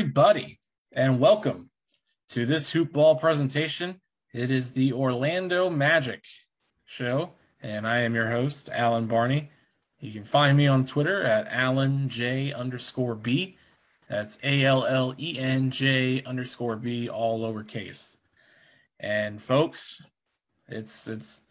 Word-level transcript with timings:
everybody, 0.00 0.58
and 0.92 1.20
welcome 1.20 1.68
to 2.26 2.46
this 2.46 2.70
hoop 2.70 2.90
ball 2.90 3.16
presentation. 3.16 4.00
It 4.32 4.50
is 4.50 4.72
the 4.72 4.94
Orlando 4.94 5.68
Magic 5.68 6.24
show, 6.86 7.32
and 7.62 7.86
I 7.86 7.98
am 7.98 8.14
your 8.14 8.30
host, 8.30 8.70
Allen 8.72 9.08
Barney. 9.08 9.50
You 9.98 10.10
can 10.10 10.24
find 10.24 10.56
me 10.56 10.66
on 10.66 10.86
Twitter 10.86 11.22
at 11.22 11.48
Allen 11.50 12.08
J 12.08 12.50
underscore 12.50 13.14
B. 13.14 13.58
That's 14.08 14.38
A 14.42 14.64
L 14.64 14.86
L 14.86 15.14
E 15.18 15.38
N 15.38 15.70
J 15.70 16.22
underscore 16.24 16.76
B, 16.76 17.10
all 17.10 17.38
lowercase. 17.38 18.16
And 18.98 19.38
folks, 19.40 20.02
it's 20.66 21.08
it's 21.08 21.42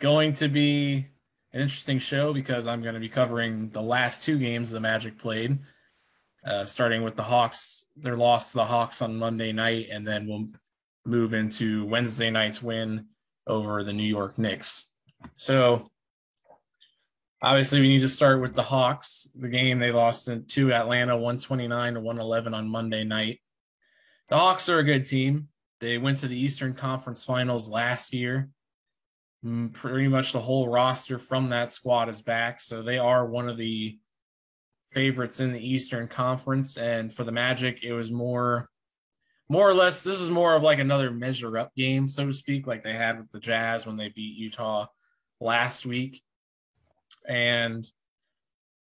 going 0.00 0.32
to 0.32 0.48
be 0.48 1.06
an 1.52 1.60
interesting 1.60 2.00
show 2.00 2.34
because 2.34 2.66
I'm 2.66 2.82
going 2.82 2.94
to 2.94 3.00
be 3.00 3.08
covering 3.08 3.68
the 3.68 3.80
last 3.80 4.24
two 4.24 4.40
games 4.40 4.72
the 4.72 4.80
Magic 4.80 5.18
played 5.18 5.60
uh, 6.46 6.64
starting 6.64 7.02
with 7.02 7.16
the 7.16 7.22
Hawks, 7.22 7.84
their 7.96 8.16
loss 8.16 8.50
to 8.50 8.58
the 8.58 8.64
Hawks 8.64 9.02
on 9.02 9.16
Monday 9.16 9.52
night, 9.52 9.88
and 9.90 10.06
then 10.06 10.26
we'll 10.26 10.48
move 11.04 11.34
into 11.34 11.84
Wednesday 11.86 12.30
night's 12.30 12.62
win 12.62 13.06
over 13.46 13.84
the 13.84 13.92
New 13.92 14.02
York 14.02 14.38
Knicks. 14.38 14.88
So, 15.36 15.86
obviously, 17.40 17.80
we 17.80 17.88
need 17.88 18.00
to 18.00 18.08
start 18.08 18.40
with 18.40 18.54
the 18.54 18.62
Hawks. 18.62 19.28
The 19.34 19.48
game 19.48 19.78
they 19.78 19.92
lost 19.92 20.26
to 20.26 20.72
Atlanta 20.72 21.14
129 21.14 21.94
to 21.94 22.00
111 22.00 22.54
on 22.54 22.68
Monday 22.68 23.04
night. 23.04 23.40
The 24.28 24.36
Hawks 24.36 24.68
are 24.68 24.78
a 24.78 24.84
good 24.84 25.04
team. 25.04 25.48
They 25.80 25.98
went 25.98 26.18
to 26.18 26.28
the 26.28 26.38
Eastern 26.38 26.74
Conference 26.74 27.24
Finals 27.24 27.68
last 27.68 28.14
year. 28.14 28.48
Mm, 29.44 29.72
pretty 29.72 30.08
much 30.08 30.32
the 30.32 30.40
whole 30.40 30.68
roster 30.68 31.18
from 31.18 31.50
that 31.50 31.72
squad 31.72 32.08
is 32.08 32.22
back. 32.22 32.60
So 32.60 32.82
they 32.82 32.98
are 32.98 33.26
one 33.26 33.48
of 33.48 33.56
the 33.56 33.98
favorites 34.92 35.40
in 35.40 35.52
the 35.52 35.66
Eastern 35.66 36.08
Conference, 36.08 36.76
and 36.76 37.12
for 37.12 37.24
the 37.24 37.32
Magic, 37.32 37.82
it 37.82 37.92
was 37.92 38.10
more, 38.10 38.68
more 39.48 39.68
or 39.68 39.74
less. 39.74 40.02
This 40.02 40.20
is 40.20 40.30
more 40.30 40.54
of 40.54 40.62
like 40.62 40.78
another 40.78 41.10
measure 41.10 41.58
up 41.58 41.74
game, 41.74 42.08
so 42.08 42.26
to 42.26 42.32
speak, 42.32 42.66
like 42.66 42.82
they 42.82 42.94
had 42.94 43.18
with 43.18 43.30
the 43.30 43.40
Jazz 43.40 43.86
when 43.86 43.96
they 43.96 44.08
beat 44.08 44.36
Utah 44.36 44.86
last 45.40 45.86
week, 45.86 46.22
and 47.28 47.88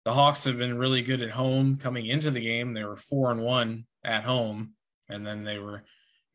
the 0.05 0.13
Hawks 0.13 0.45
have 0.45 0.59
been 0.59 0.79
really 0.79 1.03
good 1.03 1.23
at 1.23 1.31
home 1.31 1.77
coming 1.77 2.07
into 2.07 2.31
the 2.31 2.41
game. 2.41 2.73
They 2.73 2.85
were 2.85 2.97
four 2.97 3.31
and 3.31 3.43
one 3.43 3.85
at 4.05 4.25
home, 4.25 4.73
and 5.09 5.27
then 5.27 5.45
they 5.45 5.59
were 5.59 5.85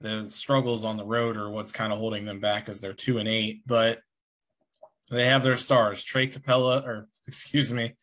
the 0.03 0.25
struggles 0.29 0.83
on 0.83 0.97
the 0.97 1.05
road 1.05 1.37
are 1.37 1.49
what's 1.49 1.71
kind 1.71 1.93
of 1.93 1.97
holding 1.97 2.25
them 2.25 2.41
back 2.41 2.67
as 2.67 2.81
they're 2.81 2.93
two 2.93 3.19
and 3.19 3.27
eight, 3.27 3.61
but 3.65 3.99
they 5.09 5.25
have 5.27 5.43
their 5.43 5.55
stars. 5.55 6.03
Trae 6.03 6.31
Capela, 6.31 6.85
or 6.85 7.07
excuse 7.27 7.71
me, 7.71 7.95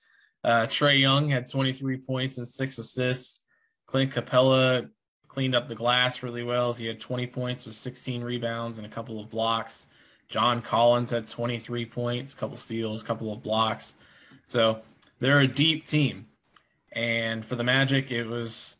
uh, 0.45 0.67
Trae 0.67 0.99
Young 1.01 1.31
had 1.31 1.51
23 1.51 1.99
points 1.99 2.39
and 2.39 2.47
six 2.47 2.79
assists. 2.79 3.43
Clint 3.87 4.13
Capela 4.13 4.89
cleaned 5.29 5.55
up 5.55 5.69
the 5.69 5.75
glass 5.75 6.23
really 6.23 6.43
well. 6.43 6.73
He 6.73 6.87
had 6.87 7.01
20 7.01 7.27
points 7.29 7.67
with 7.67 7.75
16 7.75 8.23
rebounds 8.23 8.79
and 8.79 8.87
a 8.87 8.91
couple 8.91 9.21
of 9.21 9.31
blocks. 9.31 9.89
John 10.29 10.63
Collins 10.63 11.11
had 11.11 11.27
23 11.27 11.87
points, 11.87 12.35
a 12.35 12.37
couple 12.37 12.57
steals, 12.57 13.03
a 13.03 13.07
couple 13.07 13.33
of 13.33 13.43
blocks. 13.43 13.97
So 14.47 14.81
they're 15.19 15.41
a 15.41 15.47
deep 15.47 15.87
team. 15.87 16.27
And 16.93 17.45
for 17.45 17.57
the 17.57 17.65
Magic, 17.65 18.11
it 18.11 18.25
was 18.25 18.77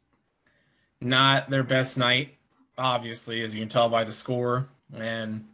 not 1.01 1.51
their 1.51 1.63
best 1.63 1.99
night, 1.99 2.35
obviously, 2.79 3.43
as 3.43 3.55
you 3.55 3.61
can 3.61 3.69
tell 3.69 3.89
by 3.89 4.05
the 4.05 4.13
score. 4.13 4.69
And 4.97 5.47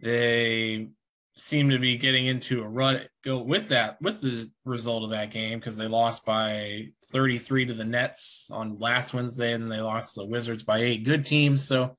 they 0.00 0.88
seem 1.36 1.68
to 1.68 1.78
be 1.78 1.98
getting 1.98 2.26
into 2.26 2.62
a 2.62 2.68
rut 2.68 3.08
go 3.22 3.38
with 3.38 3.68
that 3.68 4.00
with 4.00 4.22
the 4.22 4.50
result 4.64 5.04
of 5.04 5.10
that 5.10 5.30
game 5.30 5.58
because 5.58 5.76
they 5.76 5.86
lost 5.86 6.24
by 6.24 6.86
33 7.10 7.66
to 7.66 7.74
the 7.74 7.84
Nets 7.84 8.48
on 8.50 8.78
last 8.78 9.12
Wednesday 9.12 9.52
and 9.52 9.70
they 9.70 9.80
lost 9.80 10.14
the 10.14 10.24
Wizards 10.24 10.62
by 10.62 10.78
eight 10.78 11.04
good 11.04 11.26
teams. 11.26 11.66
So 11.66 11.96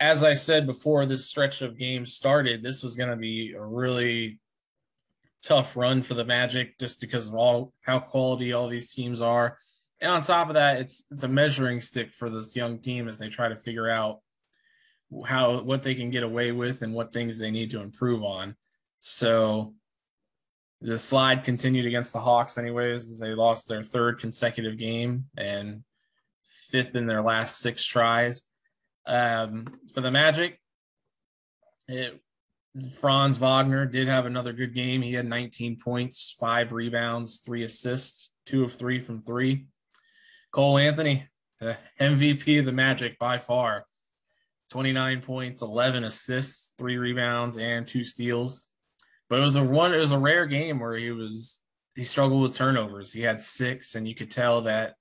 as 0.00 0.24
I 0.24 0.32
said 0.32 0.66
before 0.66 1.04
this 1.04 1.26
stretch 1.26 1.60
of 1.60 1.78
games 1.78 2.14
started 2.14 2.62
this 2.62 2.82
was 2.82 2.96
going 2.96 3.10
to 3.10 3.16
be 3.16 3.52
a 3.52 3.62
really 3.62 4.40
tough 5.42 5.76
run 5.76 6.02
for 6.02 6.14
the 6.14 6.24
Magic 6.24 6.78
just 6.78 7.02
because 7.02 7.26
of 7.26 7.34
all 7.34 7.74
how 7.82 7.98
quality 7.98 8.54
all 8.54 8.68
these 8.68 8.94
teams 8.94 9.20
are. 9.20 9.58
And 10.00 10.10
on 10.10 10.22
top 10.22 10.48
of 10.48 10.54
that 10.54 10.78
it's 10.78 11.04
it's 11.10 11.24
a 11.24 11.28
measuring 11.28 11.82
stick 11.82 12.14
for 12.14 12.30
this 12.30 12.56
young 12.56 12.78
team 12.78 13.08
as 13.08 13.18
they 13.18 13.28
try 13.28 13.48
to 13.48 13.56
figure 13.56 13.90
out 13.90 14.20
how 15.26 15.62
what 15.62 15.82
they 15.82 15.94
can 15.94 16.10
get 16.10 16.22
away 16.22 16.52
with 16.52 16.82
and 16.82 16.94
what 16.94 17.12
things 17.12 17.38
they 17.38 17.50
need 17.50 17.70
to 17.70 17.80
improve 17.80 18.22
on. 18.22 18.56
So 19.00 19.74
the 20.80 20.98
slide 20.98 21.44
continued 21.44 21.86
against 21.86 22.12
the 22.12 22.20
Hawks 22.20 22.58
anyways. 22.58 23.18
They 23.18 23.34
lost 23.34 23.68
their 23.68 23.82
third 23.82 24.20
consecutive 24.20 24.78
game 24.78 25.26
and 25.36 25.82
fifth 26.70 26.94
in 26.94 27.06
their 27.06 27.22
last 27.22 27.58
six 27.58 27.84
tries. 27.84 28.42
Um, 29.06 29.66
for 29.94 30.02
the 30.02 30.10
Magic, 30.10 30.60
it, 31.88 32.20
Franz 33.00 33.38
Wagner 33.38 33.86
did 33.86 34.06
have 34.06 34.26
another 34.26 34.52
good 34.52 34.74
game. 34.74 35.02
He 35.02 35.14
had 35.14 35.26
19 35.26 35.78
points, 35.78 36.36
five 36.38 36.72
rebounds, 36.72 37.38
three 37.38 37.64
assists, 37.64 38.30
two 38.46 38.64
of 38.64 38.74
three 38.74 39.00
from 39.00 39.22
three. 39.22 39.66
Cole 40.52 40.78
Anthony, 40.78 41.26
the 41.60 41.76
MVP 42.00 42.60
of 42.60 42.66
the 42.66 42.72
Magic 42.72 43.18
by 43.18 43.38
far. 43.38 43.84
29 44.70 45.22
points, 45.22 45.62
11 45.62 46.04
assists, 46.04 46.74
three 46.78 46.96
rebounds, 46.96 47.58
and 47.58 47.86
two 47.86 48.04
steals. 48.04 48.68
But 49.28 49.40
it 49.40 49.42
was 49.42 49.56
a 49.56 49.64
one. 49.64 49.94
It 49.94 49.98
was 49.98 50.12
a 50.12 50.18
rare 50.18 50.46
game 50.46 50.80
where 50.80 50.96
he 50.96 51.10
was 51.10 51.60
he 51.94 52.04
struggled 52.04 52.42
with 52.42 52.54
turnovers. 52.54 53.12
He 53.12 53.22
had 53.22 53.42
six, 53.42 53.94
and 53.94 54.06
you 54.06 54.14
could 54.14 54.30
tell 54.30 54.62
that 54.62 54.94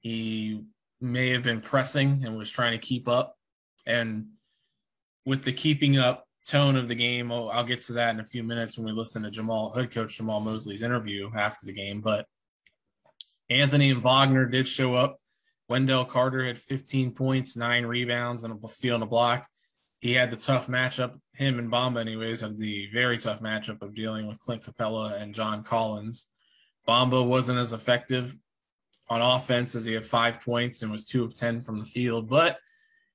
he 0.00 0.62
may 1.00 1.30
have 1.30 1.42
been 1.42 1.60
pressing 1.60 2.22
and 2.24 2.36
was 2.36 2.50
trying 2.50 2.72
to 2.72 2.86
keep 2.86 3.08
up. 3.08 3.36
And 3.86 4.28
with 5.26 5.42
the 5.42 5.52
keeping 5.52 5.98
up 5.98 6.26
tone 6.46 6.76
of 6.76 6.88
the 6.88 6.94
game, 6.94 7.32
oh, 7.32 7.48
I'll 7.48 7.66
get 7.66 7.80
to 7.82 7.94
that 7.94 8.10
in 8.10 8.20
a 8.20 8.24
few 8.24 8.42
minutes 8.42 8.78
when 8.78 8.86
we 8.86 8.92
listen 8.92 9.22
to 9.22 9.30
Jamahl, 9.30 9.76
head 9.76 9.90
coach 9.90 10.18
Jamahl 10.18 10.44
Mosley's 10.44 10.82
interview 10.82 11.30
after 11.36 11.66
the 11.66 11.72
game. 11.72 12.00
But 12.00 12.26
Anthony 13.50 13.90
and 13.90 14.02
Wagner 14.02 14.46
did 14.46 14.66
show 14.66 14.94
up. 14.94 15.18
Wendell 15.72 16.04
Carter 16.04 16.46
had 16.46 16.58
15 16.58 17.12
points, 17.12 17.56
nine 17.56 17.86
rebounds, 17.86 18.44
and 18.44 18.62
a 18.62 18.68
steal 18.68 18.94
and 18.94 19.04
a 19.04 19.06
block. 19.06 19.48
He 20.00 20.12
had 20.12 20.30
the 20.30 20.36
tough 20.36 20.66
matchup, 20.66 21.18
him 21.32 21.58
and 21.58 21.72
Bamba, 21.72 21.98
anyways, 21.98 22.42
had 22.42 22.58
the 22.58 22.90
very 22.92 23.16
tough 23.16 23.40
matchup 23.40 23.80
of 23.80 23.94
dealing 23.94 24.26
with 24.26 24.38
Clint 24.38 24.64
Capela 24.64 25.18
and 25.18 25.34
John 25.34 25.64
Collins. 25.64 26.28
Bamba 26.86 27.26
wasn't 27.26 27.58
as 27.58 27.72
effective 27.72 28.36
on 29.08 29.22
offense 29.22 29.74
as 29.74 29.86
he 29.86 29.94
had 29.94 30.04
five 30.04 30.42
points 30.42 30.82
and 30.82 30.92
was 30.92 31.06
two 31.06 31.24
of 31.24 31.34
10 31.34 31.62
from 31.62 31.78
the 31.78 31.86
field, 31.86 32.28
but 32.28 32.58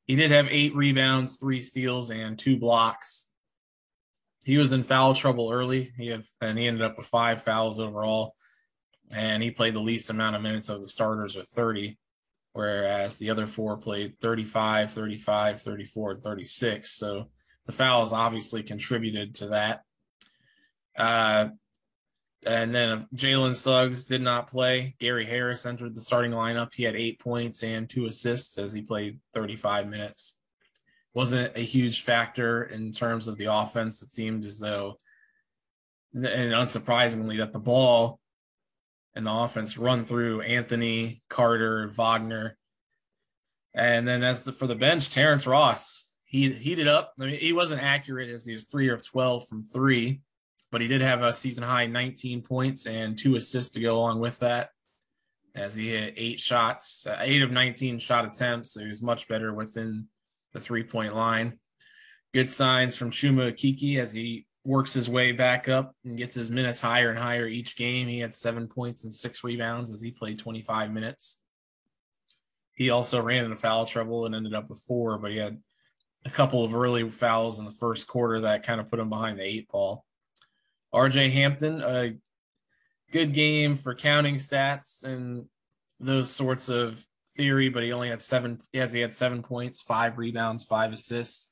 he 0.05 0.15
did 0.15 0.31
have 0.31 0.47
eight 0.49 0.75
rebounds, 0.75 1.37
three 1.37 1.61
steals, 1.61 2.09
and 2.09 2.39
two 2.39 2.57
blocks. 2.57 3.27
He 4.45 4.57
was 4.57 4.73
in 4.73 4.83
foul 4.83 5.13
trouble 5.13 5.51
early. 5.51 5.91
He 5.95 6.09
and 6.09 6.57
he 6.57 6.65
ended 6.65 6.81
up 6.81 6.97
with 6.97 7.05
five 7.05 7.43
fouls 7.43 7.79
overall, 7.79 8.33
and 9.13 9.43
he 9.43 9.51
played 9.51 9.75
the 9.75 9.79
least 9.79 10.09
amount 10.09 10.35
of 10.35 10.41
minutes 10.41 10.69
of 10.69 10.81
the 10.81 10.87
starters 10.87 11.35
with 11.35 11.49
30 11.49 11.99
whereas 12.57 13.17
the 13.17 13.29
other 13.29 13.45
four 13.45 13.77
played 13.77 14.19
35, 14.19 14.91
35, 14.91 15.61
34, 15.61 16.15
36. 16.15 16.89
So 16.89 17.27
the 17.67 17.71
fouls 17.71 18.13
obviously 18.13 18.63
contributed 18.63 19.35
to 19.35 19.49
that. 19.49 19.83
Uh, 20.97 21.49
and 22.43 22.73
then 22.73 23.05
Jalen 23.13 23.55
Suggs 23.55 24.05
did 24.05 24.23
not 24.23 24.49
play. 24.49 24.95
Gary 24.97 25.27
Harris 25.27 25.67
entered 25.67 25.93
the 25.93 26.01
starting 26.01 26.31
lineup. 26.31 26.73
He 26.73 26.81
had 26.81 26.95
eight 26.95 27.19
points 27.19 27.61
and 27.61 27.87
two 27.87 28.07
assists 28.07 28.57
as 28.57 28.73
he 28.73 28.81
played 28.81 29.19
35 29.35 29.87
minutes. 29.87 30.39
Wasn't 31.13 31.55
a 31.55 31.61
huge 31.61 32.01
factor 32.01 32.63
in 32.63 32.91
terms 32.91 33.27
of 33.27 33.37
the 33.37 33.53
offense. 33.53 34.01
It 34.01 34.11
seemed 34.11 34.45
as 34.45 34.57
though, 34.57 34.97
and 36.11 36.25
unsurprisingly, 36.25 37.37
that 37.37 37.53
the 37.53 37.59
ball 37.59 38.19
and 39.17 39.25
the 39.25 39.33
offense 39.33 39.79
run 39.79 40.05
through 40.05 40.41
Anthony, 40.41 41.23
Carter, 41.27 41.87
Wagner. 41.87 42.55
And 43.73 44.07
then 44.07 44.23
as 44.23 44.43
the, 44.43 44.53
for 44.53 44.67
the 44.67 44.75
bench, 44.75 45.09
Terrence 45.09 45.47
Ross, 45.47 46.11
he 46.25 46.53
heated 46.53 46.87
up. 46.87 47.13
I 47.19 47.25
mean, 47.25 47.39
he 47.39 47.51
wasn't 47.51 47.81
accurate 47.81 48.29
as 48.29 48.45
he 48.45 48.53
was 48.53 48.65
three 48.65 48.89
of 48.89 49.03
12 49.03 49.47
from 49.47 49.63
three, 49.63 50.21
but 50.71 50.81
he 50.81 50.87
did 50.87 51.01
have 51.01 51.23
a 51.23 51.33
season 51.33 51.63
high 51.63 51.87
19 51.87 52.43
points 52.43 52.85
and 52.85 53.17
two 53.17 53.35
assists 53.37 53.73
to 53.73 53.79
go 53.79 53.97
along 53.97 54.19
with 54.19 54.37
that 54.39 54.69
as 55.55 55.73
he 55.73 55.89
hit 55.89 56.13
eight 56.15 56.39
shots, 56.39 57.07
uh, 57.07 57.17
eight 57.19 57.41
of 57.41 57.49
19 57.49 57.97
shot 57.97 58.25
attempts. 58.25 58.71
So 58.73 58.81
he 58.81 58.87
was 58.87 59.01
much 59.01 59.27
better 59.27 59.51
within 59.51 60.05
the 60.53 60.59
three 60.59 60.83
point 60.83 61.15
line. 61.15 61.57
Good 62.35 62.51
signs 62.51 62.95
from 62.95 63.09
Chuma 63.09 63.51
Okeke 63.51 63.99
as 63.99 64.11
he 64.11 64.45
works 64.67 64.93
his 64.93 65.09
way 65.09 65.31
back 65.31 65.69
up 65.69 65.95
and 66.03 66.17
gets 66.17 66.35
his 66.35 66.51
minutes 66.51 66.81
higher 66.81 67.09
and 67.09 67.17
higher 67.17 67.47
each 67.47 67.77
game. 67.77 68.07
He 68.07 68.19
had 68.19 68.35
seven 68.35 68.67
points 68.67 69.05
and 69.05 69.13
six 69.13 69.43
rebounds 69.43 69.89
as 69.89 70.01
he 70.01 70.11
played 70.11 70.37
25 70.37 70.91
minutes. 70.91 71.39
He 72.75 72.89
also 72.89 73.21
ran 73.21 73.45
into 73.45 73.55
foul 73.55 73.85
trouble 73.85 74.25
and 74.25 74.35
ended 74.35 74.53
up 74.53 74.69
with 74.69 74.79
four, 74.79 75.17
but 75.17 75.31
he 75.31 75.37
had 75.37 75.57
a 76.25 76.29
couple 76.29 76.65
of 76.65 76.75
early 76.75 77.09
fouls 77.09 77.59
in 77.59 77.65
the 77.65 77.71
first 77.71 78.07
quarter 78.07 78.41
that 78.41 78.63
kind 78.63 78.81
of 78.81 78.89
put 78.89 78.99
him 78.99 79.09
behind 79.09 79.39
the 79.39 79.43
eight 79.43 79.69
ball. 79.69 80.05
RJ 80.93 81.31
Hampton, 81.31 81.81
a 81.81 82.15
good 83.11 83.33
game 83.33 83.77
for 83.77 83.95
counting 83.95 84.35
stats 84.35 85.03
and 85.03 85.45
those 85.99 86.29
sorts 86.29 86.67
of 86.67 87.03
theory, 87.35 87.69
but 87.69 87.83
he 87.83 87.93
only 87.93 88.09
had 88.09 88.21
seven. 88.21 88.61
Yes, 88.73 88.91
he 88.91 88.99
had 88.99 89.13
seven 89.13 89.43
points, 89.43 89.81
five 89.81 90.17
rebounds, 90.17 90.63
five 90.63 90.91
assists, 90.91 91.49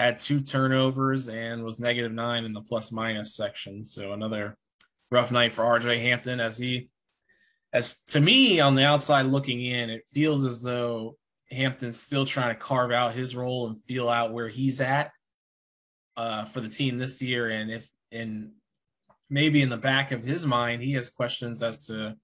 had 0.00 0.18
two 0.18 0.40
turnovers, 0.40 1.28
and 1.28 1.62
was 1.62 1.78
negative 1.78 2.12
nine 2.12 2.44
in 2.44 2.52
the 2.52 2.62
plus 2.62 2.90
minus 2.90 3.34
section. 3.34 3.84
So 3.84 4.12
another 4.12 4.56
rough 5.10 5.30
night 5.30 5.52
for 5.52 5.62
RJ 5.62 6.00
Hampton 6.00 6.40
as 6.40 6.56
he, 6.56 6.88
as 7.72 7.96
to 8.08 8.20
me 8.20 8.60
on 8.60 8.74
the 8.74 8.84
outside 8.84 9.26
looking 9.26 9.64
in, 9.64 9.90
it 9.90 10.04
feels 10.12 10.44
as 10.44 10.62
though 10.62 11.16
Hampton's 11.50 12.00
still 12.00 12.24
trying 12.24 12.54
to 12.54 12.60
carve 12.60 12.92
out 12.92 13.14
his 13.14 13.36
role 13.36 13.68
and 13.68 13.84
feel 13.84 14.08
out 14.08 14.32
where 14.32 14.48
he's 14.48 14.80
at 14.80 15.10
uh, 16.16 16.44
for 16.44 16.60
the 16.60 16.68
team 16.68 16.96
this 16.96 17.20
year. 17.20 17.50
And 17.50 17.70
if 17.70 17.90
and 18.10 18.52
maybe 19.28 19.60
in 19.60 19.68
the 19.68 19.76
back 19.76 20.12
of 20.12 20.24
his 20.24 20.46
mind, 20.46 20.82
he 20.82 20.92
has 20.94 21.10
questions 21.10 21.62
as 21.62 21.86
to 21.88 22.16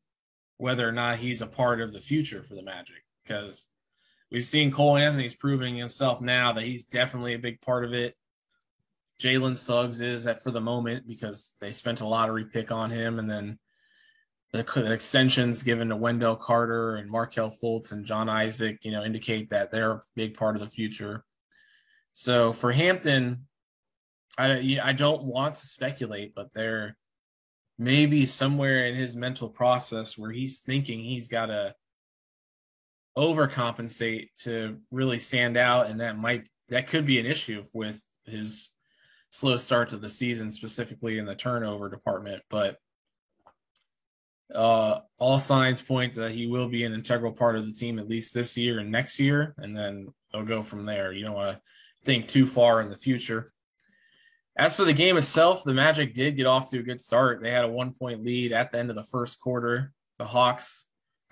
whether 0.57 0.89
or 0.89 0.93
not 0.93 1.19
he's 1.19 1.43
a 1.43 1.47
part 1.47 1.83
of 1.83 1.93
the 1.93 2.01
future 2.01 2.43
for 2.43 2.55
the 2.55 2.63
Magic 2.63 3.05
because 3.23 3.69
we've 4.31 4.45
seen 4.45 4.71
Cole 4.71 4.97
Anthony's 4.97 5.35
proving 5.35 5.77
himself 5.77 6.21
now 6.21 6.53
that 6.53 6.65
he's 6.65 6.85
definitely 6.85 7.35
a 7.35 7.39
big 7.39 7.61
part 7.61 7.85
of 7.85 7.93
it. 7.93 8.15
Jalen 9.21 9.57
Suggs 9.57 10.01
is 10.01 10.25
that 10.25 10.43
for 10.43 10.51
the 10.51 10.61
moment 10.61 11.07
because 11.07 11.55
they 11.61 11.73
spent 11.73 12.01
a 12.01 12.07
lottery 12.07 12.45
pick 12.45 12.71
on 12.71 12.91
him, 12.91 13.19
and 13.19 13.31
then 13.31 13.59
the, 14.53 14.93
extensions 14.93 15.63
given 15.63 15.89
to 15.89 15.97
Wendell 15.97 16.37
Carter 16.37 16.97
and 16.97 17.11
Markelle 17.11 17.51
Fultz 17.51 17.93
and 17.93 18.05
John 18.05 18.29
Isaac, 18.29 18.79
you 18.83 18.91
know, 18.91 19.05
indicate 19.05 19.51
that 19.51 19.71
they're 19.71 19.93
a 19.93 20.03
big 20.15 20.37
part 20.37 20.57
of 20.57 20.61
the 20.61 20.71
future. 20.71 21.25
So 22.13 22.53
for 22.53 22.73
Hampton, 22.73 23.47
I 24.39 24.79
I 24.83 24.93
don't 24.93 25.25
want 25.25 25.55
to 25.55 25.67
speculate, 25.67 26.35
but 26.35 26.53
they're 26.53 26.97
maybe 27.79 28.27
somewhere 28.27 28.87
in 28.87 28.95
his 28.95 29.17
mental 29.17 29.49
process 29.49 30.17
where 30.17 30.31
he's 30.31 30.61
thinking 30.61 31.03
he's 31.03 31.29
got 31.29 31.47
to 31.47 31.75
overcompensate 33.17 34.29
to 34.43 34.79
really 34.91 35.19
stand 35.19 35.57
out 35.57 35.89
and 35.89 36.01
that 36.01 36.19
might 36.19 36.45
that 36.69 36.89
could 36.89 37.07
be 37.07 37.19
an 37.19 37.27
issue 37.27 37.63
with 37.73 38.03
his 38.25 38.71
slow 39.31 39.57
start 39.57 39.91
to 39.91 39.97
the 39.97 40.09
season 40.09 40.51
specifically 40.51 41.19
in 41.19 41.25
the 41.25 41.35
turnover 41.35 41.89
department 41.89 42.43
but 42.51 42.77
uh, 44.55 45.01
all 45.19 45.41
signs 45.41 45.83
point 45.83 46.15
that 46.15 46.31
he 46.31 46.47
will 46.47 46.69
be 46.69 46.85
an 46.85 46.95
integral 46.95 47.33
part 47.33 47.57
of 47.57 47.67
the 47.67 47.73
team 47.73 47.99
at 47.99 48.09
least 48.09 48.33
this 48.33 48.57
year 48.57 48.79
and 48.79 48.93
next 48.93 49.19
year 49.19 49.55
and 49.59 49.77
then 49.77 50.07
they'll 50.33 50.45
go 50.45 50.63
from 50.63 50.85
there 50.85 51.13
you 51.13 51.25
don't 51.25 51.35
want 51.35 51.57
to 51.57 51.63
think 52.05 52.29
too 52.29 52.47
far 52.47 52.81
in 52.81 52.89
the 52.89 52.97
future 52.97 53.53
as 54.59 54.75
for 54.75 54.85
the 54.85 54.95
game 54.95 55.19
itself, 55.19 55.65
the 55.65 55.75
Magic 55.75 56.15
did 56.15 56.37
get 56.37 56.47
off 56.47 56.71
to 56.71 56.79
a 56.79 56.83
good 56.83 57.01
start. 57.01 57.43
They 57.43 57.51
had 57.51 57.65
a 57.65 57.69
one 57.69 57.93
point 57.93 58.25
lead 58.25 58.53
at 58.53 58.73
the 58.73 58.79
end 58.79 58.89
of 58.89 58.97
the 58.97 59.03
first 59.03 59.39
quarter. 59.39 59.93
The 60.19 60.25
Hawks 60.25 60.86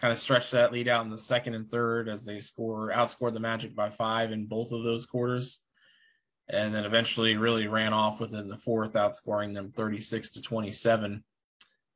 kind 0.04 0.12
of 0.12 0.18
stretched 0.18 0.52
that 0.52 0.70
lead 0.70 0.86
out 0.86 1.02
in 1.06 1.10
the 1.10 1.16
second 1.16 1.54
and 1.54 1.66
third 1.66 2.10
as 2.10 2.26
they 2.26 2.38
score 2.38 2.92
outscored 2.94 3.32
the 3.32 3.40
Magic 3.40 3.74
by 3.74 3.88
five 3.88 4.32
in 4.32 4.44
both 4.44 4.70
of 4.70 4.82
those 4.82 5.06
quarters. 5.06 5.60
And 6.46 6.74
then 6.74 6.84
eventually 6.84 7.38
really 7.38 7.68
ran 7.68 7.94
off 7.94 8.20
within 8.20 8.48
the 8.48 8.58
fourth, 8.58 8.92
outscoring 8.92 9.54
them 9.54 9.72
36 9.72 10.32
to 10.32 10.42
27, 10.42 11.24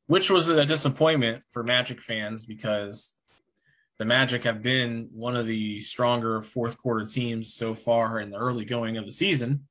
which 0.07 0.31
was 0.31 0.49
a 0.49 0.65
disappointment 0.65 1.45
for 1.51 1.63
Magic 1.63 2.01
fans 2.01 2.47
because 2.47 3.13
the 3.99 4.07
Magic 4.07 4.45
have 4.45 4.63
been 4.63 5.11
one 5.13 5.37
of 5.37 5.47
the 5.47 5.79
stronger 5.81 6.41
fourth 6.41 6.79
quarter 6.79 7.05
teams 7.05 7.53
so 7.53 7.75
far 7.75 8.21
in 8.21 8.31
the 8.31 8.39
early 8.39 8.65
going 8.65 8.97
of 8.97 9.05
the 9.05 9.13
season 9.13 9.69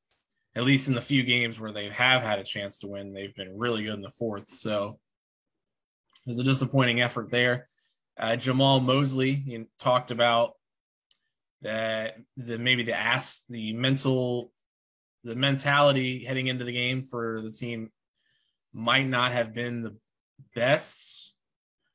at 0.55 0.63
least 0.63 0.89
in 0.89 0.93
the 0.95 1.01
few 1.01 1.23
games 1.23 1.59
where 1.59 1.71
they 1.71 1.89
have 1.89 2.21
had 2.21 2.39
a 2.39 2.43
chance 2.43 2.79
to 2.79 2.87
win, 2.87 3.13
they've 3.13 3.35
been 3.35 3.55
really 3.55 3.83
good 3.83 3.93
in 3.93 4.01
the 4.01 4.09
fourth. 4.09 4.49
So 4.49 4.99
it 6.25 6.29
was 6.29 6.39
a 6.39 6.43
disappointing 6.43 6.99
effort 6.99 7.29
there. 7.29 7.67
Uh, 8.19 8.31
Jamahl 8.31 8.83
Mosley 8.83 9.43
you 9.45 9.59
know, 9.59 9.65
talked 9.79 10.11
about 10.11 10.53
that 11.61 12.17
the 12.35 12.57
maybe 12.57 12.83
the 12.83 12.97
ass 12.97 13.43
the 13.49 13.73
mental 13.73 14.51
the 15.23 15.35
mentality 15.35 16.23
heading 16.23 16.47
into 16.47 16.63
the 16.63 16.71
game 16.71 17.03
for 17.03 17.41
the 17.43 17.51
team 17.51 17.91
might 18.73 19.07
not 19.07 19.31
have 19.31 19.53
been 19.53 19.81
the 19.81 19.95
best. 20.55 21.33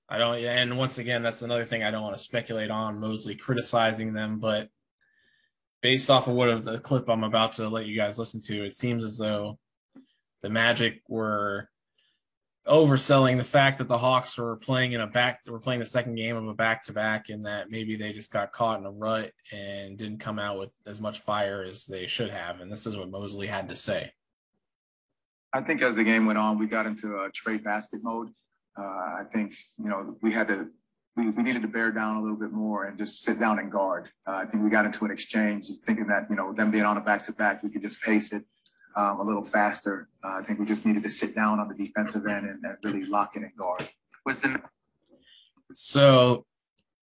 I 0.09 0.19
don't 0.19 0.37
and 0.45 0.77
once 0.77 0.99
again 0.99 1.23
that's 1.23 1.43
another 1.43 1.65
thing 1.65 1.83
I 1.83 1.91
don't 1.91 2.03
want 2.03 2.17
to 2.17 2.23
speculate 2.23 2.71
on 2.71 3.01
Mosley 3.01 3.35
criticizing 3.35 4.13
them, 4.13 4.39
but 4.39 4.69
based 5.81 6.11
off 6.11 6.29
of 6.29 6.35
what 6.35 6.49
of 6.49 6.65
the 6.65 6.79
clip 6.79 7.09
I'm 7.09 7.25
about 7.25 7.55
to 7.55 7.69
let 7.69 7.87
you 7.87 7.97
guys 7.97 8.19
listen 8.19 8.41
to, 8.43 8.65
it 8.65 8.75
seems 8.75 9.05
as 9.05 9.19
though 9.19 9.59
the 10.43 10.51
Magic 10.51 11.01
were 11.09 11.69
overselling 12.67 13.39
the 13.39 13.45
fact 13.45 13.79
that 13.79 13.89
the 13.89 13.99
Hawks 13.99 14.39
were 14.39 14.57
playing 14.57 14.93
in 14.93 15.01
a 15.01 15.07
back 15.07 15.41
were 15.49 15.59
playing 15.59 15.81
the 15.81 15.87
second 15.87 16.15
game 16.15 16.37
of 16.37 16.47
a 16.47 16.55
back 16.55 16.85
to 16.85 16.93
back 16.93 17.29
and 17.29 17.45
that 17.45 17.71
maybe 17.71 17.97
they 17.97 18.13
just 18.13 18.33
got 18.33 18.53
caught 18.53 18.79
in 18.79 18.87
a 18.87 18.91
rut 18.91 19.33
and 19.51 19.99
didn't 19.99 20.19
come 20.19 20.39
out 20.39 20.59
with 20.59 20.73
as 20.87 21.01
much 21.01 21.21
fire 21.21 21.65
as 21.65 21.87
they 21.87 22.07
should 22.07 22.31
have. 22.31 22.61
And 22.61 22.71
this 22.71 22.87
is 22.87 22.97
what 22.97 23.11
Mosley 23.11 23.49
had 23.49 23.69
to 23.69 23.75
say. 23.75 24.13
I 25.53 25.61
think 25.61 25.83
as 25.83 25.97
the 25.97 26.05
game 26.05 26.25
went 26.25 26.39
on, 26.39 26.59
we 26.59 26.67
got 26.67 26.87
into 26.87 27.23
a 27.23 27.31
trade 27.31 27.65
basket 27.65 28.01
mode. 28.03 28.29
Uh, 28.79 28.83
I 28.83 29.25
think, 29.35 29.55
you 29.79 29.91
know, 29.91 30.17
we 30.23 30.33
had 30.33 30.49
to 30.49 30.69
we, 31.15 31.29
we 31.29 31.43
needed 31.43 31.61
to 31.63 31.69
bear 31.69 31.93
down 31.93 32.17
a 32.17 32.23
little 32.23 32.39
bit 32.39 32.53
more 32.53 32.87
and 32.87 32.97
just 32.97 33.23
sit 33.23 33.39
down 33.39 33.59
and 33.59 33.71
guard. 33.71 34.09
Uh, 34.27 34.37
I 34.37 34.47
think 34.47 34.65
we 34.65 34.71
got 34.71 34.87
into 34.87 35.05
an 35.05 35.11
exchange 35.11 35.67
thinking 35.85 36.07
that, 36.07 36.27
you 36.31 36.37
know, 36.37 36.55
them 36.55 36.71
being 36.71 36.85
on 36.85 36.97
a 36.97 37.03
back 37.03 37.27
to 37.27 37.33
back, 37.33 37.63
we 37.63 37.71
could 37.71 37.83
just 37.83 38.01
pace 38.01 38.33
it 38.33 38.45
um, 38.97 39.21
a 39.21 39.23
little 39.23 39.45
faster. 39.45 40.09
Uh, 40.25 40.41
I 40.41 40.43
think 40.43 40.59
we 40.59 40.67
just 40.67 40.87
needed 40.87 41.03
to 41.03 41.11
sit 41.11 41.35
down 41.35 41.61
on 41.61 41.69
the 41.69 41.75
defensive 41.75 42.27
end 42.27 42.47
and, 42.47 42.65
and 42.65 42.77
really 42.85 43.05
lock 43.05 43.37
in 43.37 43.45
and 43.45 43.57
guard. 43.57 43.89
Was 44.25 44.41
the 44.41 44.61
so 45.75 46.45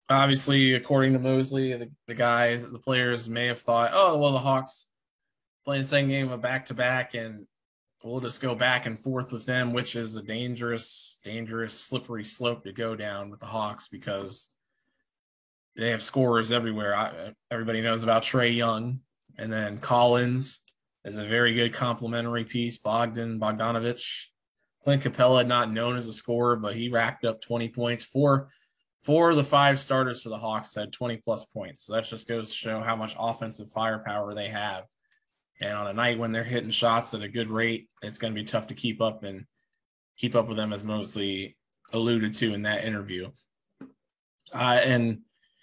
obviously, 0.09 0.75
according 0.75 1.13
to 1.13 1.19
Mosley, 1.19 1.74
the, 1.74 1.89
the 2.07 2.13
guys, 2.13 2.68
the 2.68 2.80
players 2.80 3.30
may 3.30 3.47
have 3.47 3.59
thought, 3.59 3.91
oh, 3.94 4.18
well, 4.18 4.31
the 4.31 4.39
Hawks 4.39 4.88
playing 5.65 5.81
the 5.83 5.88
same 5.88 6.07
game 6.07 6.31
of 6.31 6.41
back 6.41 6.68
to 6.68 6.73
back 6.73 7.14
and 7.14 7.45
we'll 8.04 8.21
just 8.21 8.42
go 8.42 8.56
back 8.56 8.85
and 8.85 8.99
forth 8.99 9.31
with 9.31 9.45
them, 9.45 9.73
which 9.73 9.95
is 9.95 10.16
a 10.16 10.21
dangerous, 10.21 11.19
dangerous, 11.23 11.73
slippery 11.73 12.23
slope 12.23 12.64
to 12.64 12.71
go 12.71 12.95
down 12.95 13.30
with 13.30 13.40
the 13.40 13.45
Hawks 13.45 13.87
because 13.87 14.49
they 15.75 15.90
have 15.90 16.04
scorers 16.04 16.52
everywhere. 16.52 16.95
I, 16.95 17.33
everybody 17.52 17.81
knows 17.81 18.04
about 18.04 18.23
Trae 18.23 18.56
Young, 18.56 18.99
and 19.37 19.52
then 19.52 19.80
Collins 19.80 20.59
is 21.06 21.18
a 21.18 21.25
very 21.25 21.53
good 21.53 21.73
complementary 21.73 22.44
piece. 22.44 22.77
Bogdan 22.77 23.39
Bogdanovich, 23.39 24.27
Clint 24.83 25.03
Capela, 25.03 25.45
not 25.45 25.71
known 25.71 25.95
as 25.95 26.07
a 26.07 26.13
scorer, 26.13 26.56
but 26.56 26.75
he 26.75 26.89
racked 26.89 27.25
up 27.25 27.41
20 27.41 27.69
points. 27.69 28.03
Four, 28.03 28.49
four 29.03 29.31
of 29.31 29.35
the 29.35 29.44
five 29.44 29.79
starters 29.79 30.21
for 30.21 30.29
the 30.29 30.37
Hawks 30.37 30.75
had 30.75 30.91
20 30.91 31.18
plus 31.18 31.45
points. 31.45 31.83
So 31.83 31.94
that 31.94 32.06
just 32.06 32.27
goes 32.27 32.49
to 32.49 32.56
show 32.56 32.81
how 32.81 32.95
much 32.95 33.15
offensive 33.18 33.69
firepower 33.69 34.33
they 34.33 34.49
have. 34.49 34.83
And 35.61 35.73
on 35.73 35.87
a 35.87 35.94
night 35.94 36.19
when 36.19 36.31
they're 36.31 36.44
hitting 36.44 36.69
shots 36.69 37.13
at 37.13 37.21
a 37.21 37.27
good 37.27 37.49
rate, 37.49 37.89
it's 38.01 38.18
going 38.18 38.33
to 38.33 38.39
be 38.39 38.45
tough 38.45 38.68
to 38.68 38.75
keep 38.75 39.01
up 39.01 39.23
and 39.23 39.45
keep 40.18 40.35
up 40.35 40.47
with 40.47 40.57
them, 40.57 40.71
as 40.71 40.83
Mosley 40.83 41.57
alluded 41.91 42.33
to 42.35 42.53
in 42.53 42.63
that 42.63 42.85
interview. 42.85 43.29
Uh, 44.53 44.79
and 44.83 45.19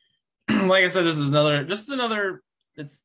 like 0.50 0.84
I 0.84 0.88
said, 0.88 1.04
this 1.04 1.18
is 1.18 1.28
another, 1.28 1.64
just 1.64 1.88
another, 1.88 2.42
it's 2.76 3.02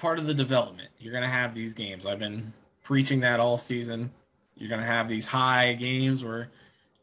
part 0.00 0.18
of 0.18 0.26
the 0.26 0.34
development. 0.34 0.88
You're 0.98 1.12
going 1.12 1.24
to 1.24 1.30
have 1.30 1.54
these 1.54 1.74
games. 1.74 2.06
I've 2.06 2.18
been 2.18 2.52
preaching 2.82 3.20
that 3.20 3.38
all 3.38 3.58
season. 3.58 4.10
You're 4.56 4.70
going 4.70 4.80
to 4.80 4.86
have 4.86 5.08
these 5.08 5.26
high 5.26 5.74
games 5.74 6.24
where 6.24 6.50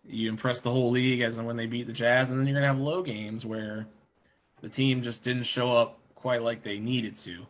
you 0.04 0.30
impress 0.30 0.62
the 0.62 0.72
whole 0.72 0.90
league 0.90 1.22
as 1.22 1.40
when 1.40 1.56
they 1.58 1.66
beat 1.66 1.88
the 1.88 1.94
Jazz, 1.94 2.32
and 2.32 2.40
then 2.40 2.48
you're 2.48 2.60
going 2.60 2.64
to 2.64 2.68
have 2.68 2.80
low 2.80 3.04
games 3.04 3.46
where 3.46 3.88
the 4.62 4.70
team 4.70 5.02
just 5.02 5.24
didn't 5.24 5.44
show 5.44 5.72
up 5.72 6.00
quite 6.16 6.42
like 6.42 6.64
they 6.64 6.80
needed 6.80 7.16
to 7.18 7.46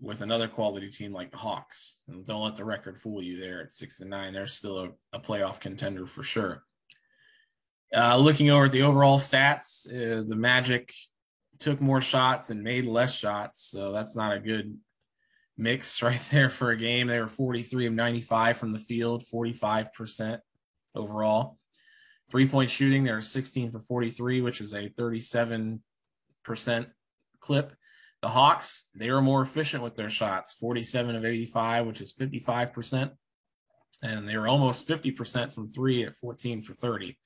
with 0.00 0.20
another 0.20 0.46
quality 0.46 0.90
team 0.90 1.12
like 1.12 1.30
the 1.30 1.36
Hawks. 1.36 2.00
And 2.08 2.24
don't 2.24 2.42
let 2.42 2.56
the 2.56 2.64
record 2.64 3.00
fool 3.00 3.22
you 3.22 3.40
there 3.40 3.62
at 3.62 3.72
six 3.72 4.00
and 4.00 4.10
nine. 4.10 4.32
They're 4.32 4.46
still 4.46 4.78
a, 4.78 5.16
a 5.16 5.20
playoff 5.20 5.60
contender 5.60 6.06
for 6.06 6.22
sure. 6.22 6.62
Uh, 7.94 8.16
looking 8.16 8.50
over 8.50 8.66
at 8.66 8.72
the 8.72 8.82
overall 8.82 9.18
stats, 9.18 9.86
uh, 9.88 10.22
the 10.26 10.36
Magic 10.36 10.92
took 11.58 11.80
more 11.80 12.00
shots 12.00 12.50
and 12.50 12.62
made 12.62 12.86
less 12.86 13.14
shots. 13.14 13.62
So 13.70 13.92
that's 13.92 14.16
not 14.16 14.36
a 14.36 14.40
good 14.40 14.76
mix 15.56 16.02
right 16.02 16.20
there 16.30 16.50
for 16.50 16.70
a 16.70 16.76
game. 16.76 17.08
They 17.08 17.20
were 17.20 17.28
43 17.28 17.86
of 17.86 17.92
95 17.92 18.56
from 18.56 18.72
the 18.72 18.78
field, 18.78 19.24
45% 19.24 20.38
overall. 20.94 21.58
Three 22.30 22.48
point 22.48 22.70
shooting, 22.70 23.04
they 23.04 23.12
were 23.12 23.22
16 23.22 23.70
for 23.70 23.80
43, 23.80 24.40
which 24.40 24.60
is 24.60 24.72
a 24.72 24.88
37% 24.88 25.80
clip. 27.40 27.72
The 28.22 28.28
Hawks, 28.28 28.88
they 28.94 29.10
were 29.10 29.22
more 29.22 29.42
efficient 29.42 29.84
with 29.84 29.94
their 29.94 30.10
shots 30.10 30.54
47 30.54 31.14
of 31.14 31.24
85, 31.24 31.86
which 31.86 32.00
is 32.00 32.12
55%. 32.12 33.12
And 34.02 34.28
they 34.28 34.36
were 34.36 34.48
almost 34.48 34.88
50% 34.88 35.52
from 35.54 35.70
three 35.70 36.04
at 36.04 36.16
14 36.16 36.62
for 36.62 36.74
30. 36.74 37.16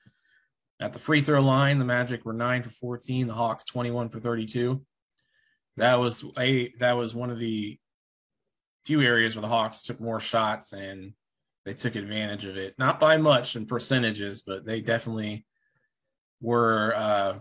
At 0.81 0.95
the 0.95 0.99
free 0.99 1.21
throw 1.21 1.43
line, 1.43 1.79
the 1.79 1.85
Magic 1.85 2.25
were 2.25 2.33
9 2.33 2.63
for 2.63 2.71
14, 2.71 3.27
the 3.27 3.35
Hawks 3.35 3.65
21 3.65 4.09
for 4.09 4.19
32. 4.19 4.83
That 5.77 5.97
was 5.97 6.25
a 6.39 6.73
that 6.81 6.93
was 6.93 7.15
one 7.15 7.31
of 7.31 7.39
the 7.39 7.79
few 8.87 9.03
areas 9.03 9.37
where 9.37 9.43
the 9.43 9.49
Hawks 9.49 9.83
took 9.83 10.01
more 10.01 10.21
shots 10.21 10.73
and 10.73 11.13
they 11.65 11.75
took 11.75 11.97
advantage 11.97 12.45
of 12.47 12.57
it. 12.57 12.75
Not 12.79 12.99
by 12.99 13.19
much 13.19 13.57
in 13.57 13.67
percentages, 13.67 14.41
but 14.41 14.65
they 14.65 14.81
definitely 14.81 15.45
were 16.41 16.95
uh, 16.97 17.39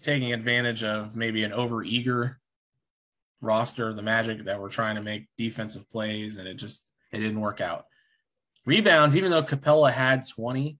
taking 0.00 0.32
advantage 0.32 0.82
of 0.82 1.14
maybe 1.14 1.44
an 1.44 1.52
over 1.52 1.84
eager 1.84 2.40
roster 3.40 3.88
of 3.88 3.96
the 3.96 4.02
Magic 4.02 4.44
that 4.44 4.60
were 4.60 4.68
trying 4.68 4.96
to 4.96 5.02
make 5.02 5.28
defensive 5.36 5.88
plays, 5.88 6.36
and 6.36 6.48
it 6.48 6.54
just 6.54 6.90
it 7.12 7.18
didn't 7.18 7.40
work 7.40 7.60
out. 7.60 7.84
Rebounds, 8.66 9.16
even 9.16 9.30
though 9.30 9.44
Capela 9.44 9.92
had 9.92 10.26
20, 10.28 10.76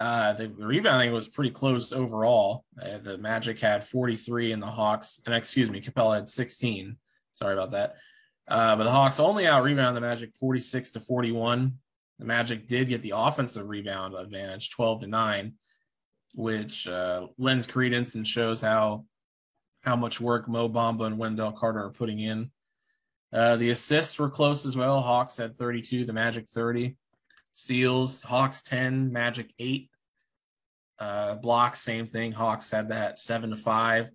uh, 0.00 0.32
the, 0.32 0.48
rebounding 0.48 1.12
was 1.12 1.28
pretty 1.28 1.50
close 1.50 1.92
overall. 1.92 2.64
Uh, 2.80 2.98
the 2.98 3.18
Magic 3.18 3.60
had 3.60 3.86
43, 3.86 4.52
and 4.52 4.62
the 4.62 4.66
Hawks, 4.66 5.20
and 5.26 5.34
excuse 5.34 5.70
me, 5.70 5.82
Capela 5.82 6.16
had 6.16 6.26
16. 6.26 6.96
Sorry 7.34 7.52
about 7.52 7.72
that. 7.72 7.96
Uh, 8.48 8.76
but 8.76 8.84
the 8.84 8.90
Hawks 8.90 9.20
only 9.20 9.46
out 9.46 9.62
rebound 9.62 9.94
the 9.94 10.00
Magic 10.00 10.34
46 10.40 10.92
to 10.92 11.00
41. 11.00 11.74
The 12.18 12.24
Magic 12.24 12.66
did 12.66 12.88
get 12.88 13.02
the 13.02 13.12
offensive 13.14 13.68
rebound 13.68 14.14
advantage 14.14 14.70
12 14.70 15.02
to 15.02 15.06
9, 15.06 15.52
which 16.34 16.88
uh, 16.88 17.26
lends 17.38 17.66
credence 17.66 18.14
and 18.14 18.26
shows 18.26 18.60
how 18.60 19.04
how 19.82 19.96
much 19.96 20.20
work 20.20 20.46
Mo 20.46 20.68
Bamba 20.68 21.06
and 21.06 21.16
Wendell 21.16 21.52
Carter 21.52 21.82
are 21.84 21.90
putting 21.90 22.20
in. 22.20 22.50
Uh, 23.32 23.56
the 23.56 23.70
assists 23.70 24.18
were 24.18 24.28
close 24.28 24.66
as 24.66 24.76
well. 24.76 25.00
Hawks 25.00 25.38
had 25.38 25.56
32, 25.56 26.04
the 26.04 26.12
Magic 26.12 26.46
30. 26.48 26.96
Steals, 27.60 28.22
Hawks 28.22 28.62
10, 28.62 29.12
Magic 29.12 29.52
8. 29.58 29.90
Uh, 30.98 31.34
blocks, 31.34 31.80
same 31.80 32.06
thing. 32.06 32.32
Hawks 32.32 32.70
had 32.70 32.88
that 32.88 33.18
7 33.18 33.50
to 33.50 33.56
5. 33.56 34.08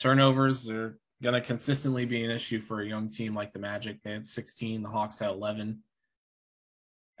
Turnovers 0.00 0.68
are 0.70 0.98
going 1.22 1.34
to 1.34 1.40
consistently 1.40 2.04
be 2.04 2.24
an 2.24 2.30
issue 2.30 2.60
for 2.60 2.80
a 2.80 2.86
young 2.86 3.08
team 3.08 3.34
like 3.34 3.52
the 3.52 3.58
Magic. 3.58 4.02
They 4.02 4.12
had 4.12 4.26
16, 4.26 4.82
the 4.82 4.88
Hawks 4.88 5.18
had 5.18 5.30
11. 5.30 5.82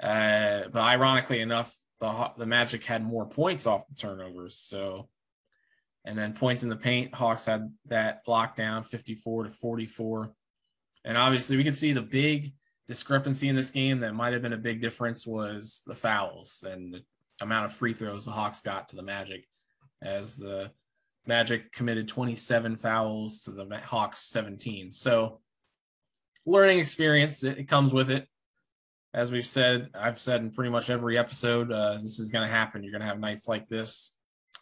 Uh, 0.02 0.62
but 0.72 0.80
ironically 0.80 1.40
enough, 1.40 1.76
the 2.00 2.32
the 2.36 2.46
Magic 2.46 2.84
had 2.84 3.04
more 3.04 3.26
points 3.28 3.66
off 3.66 3.86
the 3.86 3.94
turnovers. 3.94 4.56
So, 4.56 5.08
and 6.04 6.18
then 6.18 6.32
points 6.32 6.64
in 6.64 6.68
the 6.68 6.76
paint, 6.76 7.14
Hawks 7.14 7.46
had 7.46 7.72
that 7.86 8.22
locked 8.26 8.56
down 8.56 8.82
54 8.82 9.44
to 9.44 9.50
44. 9.50 10.32
And 11.04 11.16
obviously, 11.16 11.56
we 11.56 11.64
can 11.64 11.74
see 11.74 11.92
the 11.92 12.02
big 12.02 12.52
discrepancy 12.92 13.48
in 13.48 13.56
this 13.56 13.70
game 13.70 14.00
that 14.00 14.14
might 14.14 14.34
have 14.34 14.42
been 14.42 14.52
a 14.52 14.58
big 14.58 14.82
difference 14.82 15.26
was 15.26 15.80
the 15.86 15.94
fouls 15.94 16.62
and 16.70 16.92
the 16.92 17.02
amount 17.40 17.64
of 17.64 17.72
free 17.72 17.94
throws 17.94 18.26
the 18.26 18.30
Hawks 18.30 18.60
got 18.60 18.90
to 18.90 18.96
the 18.96 19.02
Magic, 19.02 19.46
as 20.02 20.36
the 20.36 20.70
Magic 21.26 21.72
committed 21.72 22.06
27 22.06 22.76
fouls 22.76 23.44
to 23.44 23.52
the 23.52 23.78
Hawks 23.78 24.18
17. 24.18 24.92
So, 24.92 25.40
learning 26.44 26.80
experience, 26.80 27.42
it, 27.44 27.56
it 27.56 27.68
comes 27.68 27.94
with 27.94 28.10
it. 28.10 28.28
As 29.14 29.32
we've 29.32 29.46
said, 29.46 29.88
I've 29.94 30.20
said 30.20 30.42
in 30.42 30.50
pretty 30.50 30.70
much 30.70 30.90
every 30.90 31.16
episode, 31.16 31.72
uh, 31.72 31.96
this 32.02 32.18
is 32.18 32.28
going 32.28 32.46
to 32.46 32.54
happen. 32.54 32.82
You're 32.82 32.92
going 32.92 33.00
to 33.00 33.08
have 33.08 33.20
nights 33.20 33.48
like 33.48 33.68
this. 33.68 34.12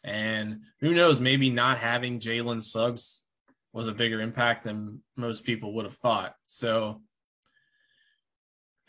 And 0.05 0.61
who 0.81 0.95
knows, 0.95 1.19
maybe 1.19 1.51
not 1.51 1.79
having 1.79 2.21
Jalen 2.21 2.63
Suggs 2.63 3.25
was 3.73 3.89
a 3.89 3.93
bigger 3.93 4.21
impact 4.21 4.63
than 4.65 5.03
most 5.17 5.43
people 5.43 5.75
would 5.75 5.85
have 5.85 5.95
thought. 5.95 6.35
So 6.47 7.03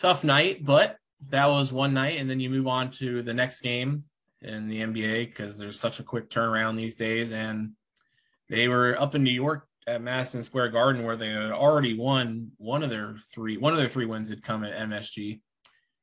tough 0.01 0.23
night, 0.23 0.65
but 0.65 0.97
that 1.29 1.45
was 1.45 1.71
one 1.71 1.93
night. 1.93 2.19
And 2.19 2.29
then 2.29 2.39
you 2.39 2.49
move 2.49 2.67
on 2.67 2.89
to 2.91 3.21
the 3.21 3.33
next 3.33 3.61
game 3.61 4.03
in 4.41 4.67
the 4.67 4.81
NBA 4.81 5.27
because 5.27 5.57
there's 5.57 5.79
such 5.79 5.99
a 5.99 6.03
quick 6.03 6.29
turnaround 6.29 6.75
these 6.75 6.95
days. 6.95 7.31
And 7.31 7.71
they 8.49 8.67
were 8.67 8.99
up 8.99 9.15
in 9.15 9.23
New 9.23 9.31
York 9.31 9.67
at 9.87 10.01
Madison 10.01 10.43
Square 10.43 10.69
Garden 10.69 11.03
where 11.03 11.17
they 11.17 11.29
had 11.29 11.51
already 11.51 11.97
won 11.97 12.51
one 12.57 12.83
of 12.83 12.89
their 12.89 13.15
three, 13.33 13.57
one 13.57 13.73
of 13.73 13.79
their 13.79 13.89
three 13.89 14.05
wins 14.05 14.29
had 14.29 14.43
come 14.43 14.63
at 14.63 14.77
MSG. 14.89 15.41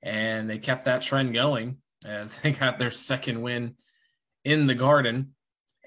And 0.02 0.48
they 0.48 0.58
kept 0.58 0.84
that 0.84 1.02
trend 1.02 1.34
going 1.34 1.78
as 2.06 2.38
they 2.40 2.52
got 2.52 2.78
their 2.78 2.92
second 2.92 3.42
win 3.42 3.74
in 4.44 4.66
the 4.66 4.74
garden 4.74 5.34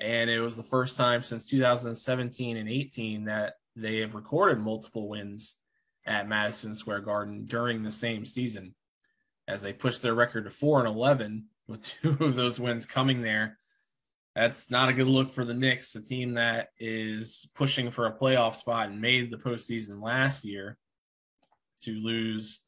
and 0.01 0.31
it 0.31 0.39
was 0.39 0.57
the 0.57 0.63
first 0.63 0.97
time 0.97 1.21
since 1.21 1.47
2017 1.47 2.57
and 2.57 2.67
18 2.67 3.25
that 3.25 3.53
they 3.75 3.99
have 3.99 4.15
recorded 4.15 4.59
multiple 4.59 5.07
wins 5.07 5.57
at 6.05 6.27
Madison 6.27 6.75
Square 6.75 7.01
Garden 7.01 7.45
during 7.45 7.83
the 7.83 7.91
same 7.91 8.25
season 8.25 8.73
as 9.47 9.61
they 9.61 9.73
pushed 9.73 10.01
their 10.01 10.13
record 10.13 10.45
to 10.45 10.51
4 10.51 10.79
and 10.79 10.87
11 10.87 11.45
with 11.67 11.81
two 12.01 12.17
of 12.19 12.35
those 12.35 12.59
wins 12.59 12.85
coming 12.85 13.21
there. 13.21 13.57
That's 14.35 14.71
not 14.71 14.89
a 14.89 14.93
good 14.93 15.07
look 15.07 15.29
for 15.29 15.43
the 15.43 15.53
Knicks, 15.53 15.95
a 15.95 16.01
team 16.01 16.35
that 16.35 16.69
is 16.79 17.49
pushing 17.53 17.91
for 17.91 18.05
a 18.05 18.17
playoff 18.17 18.55
spot 18.55 18.87
and 18.87 19.01
made 19.01 19.29
the 19.29 19.37
postseason 19.37 20.01
last 20.01 20.45
year 20.45 20.77
to 21.81 21.91
lose 21.91 22.61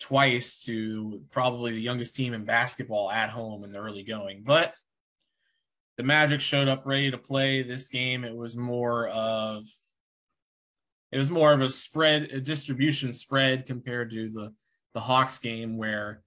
twice 0.00 0.62
to 0.64 1.22
probably 1.30 1.72
the 1.72 1.80
youngest 1.80 2.16
team 2.16 2.32
in 2.32 2.44
basketball 2.44 3.10
at 3.10 3.30
home 3.30 3.64
in 3.64 3.72
the 3.72 3.78
early 3.78 4.02
going. 4.02 4.42
But 4.44 4.74
the 5.98 6.02
Magic 6.02 6.40
showed 6.40 6.68
up 6.68 6.86
ready 6.86 7.10
to 7.10 7.18
play 7.18 7.62
this 7.62 7.88
game. 7.88 8.24
It 8.24 8.34
was 8.34 8.56
more 8.56 9.08
of 9.08 9.66
it 11.12 11.18
was 11.18 11.30
more 11.30 11.52
of 11.52 11.60
a 11.60 11.68
spread, 11.68 12.30
a 12.32 12.40
distribution 12.40 13.12
spread 13.12 13.66
compared 13.66 14.10
to 14.10 14.30
the 14.30 14.52
the 14.94 15.00
Hawks 15.00 15.38
game 15.38 15.76
where 15.76 16.22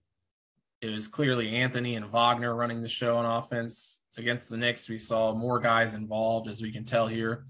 it 0.81 0.89
was 0.89 1.07
clearly 1.07 1.55
Anthony 1.55 1.95
and 1.95 2.11
Wagner 2.11 2.55
running 2.55 2.81
the 2.81 2.87
show 2.87 3.17
on 3.17 3.25
offense. 3.25 4.01
Against 4.17 4.49
the 4.49 4.57
Knicks, 4.57 4.89
we 4.89 4.97
saw 4.97 5.33
more 5.33 5.59
guys 5.59 5.93
involved, 5.93 6.47
as 6.47 6.61
we 6.61 6.71
can 6.71 6.85
tell 6.85 7.07
here. 7.07 7.45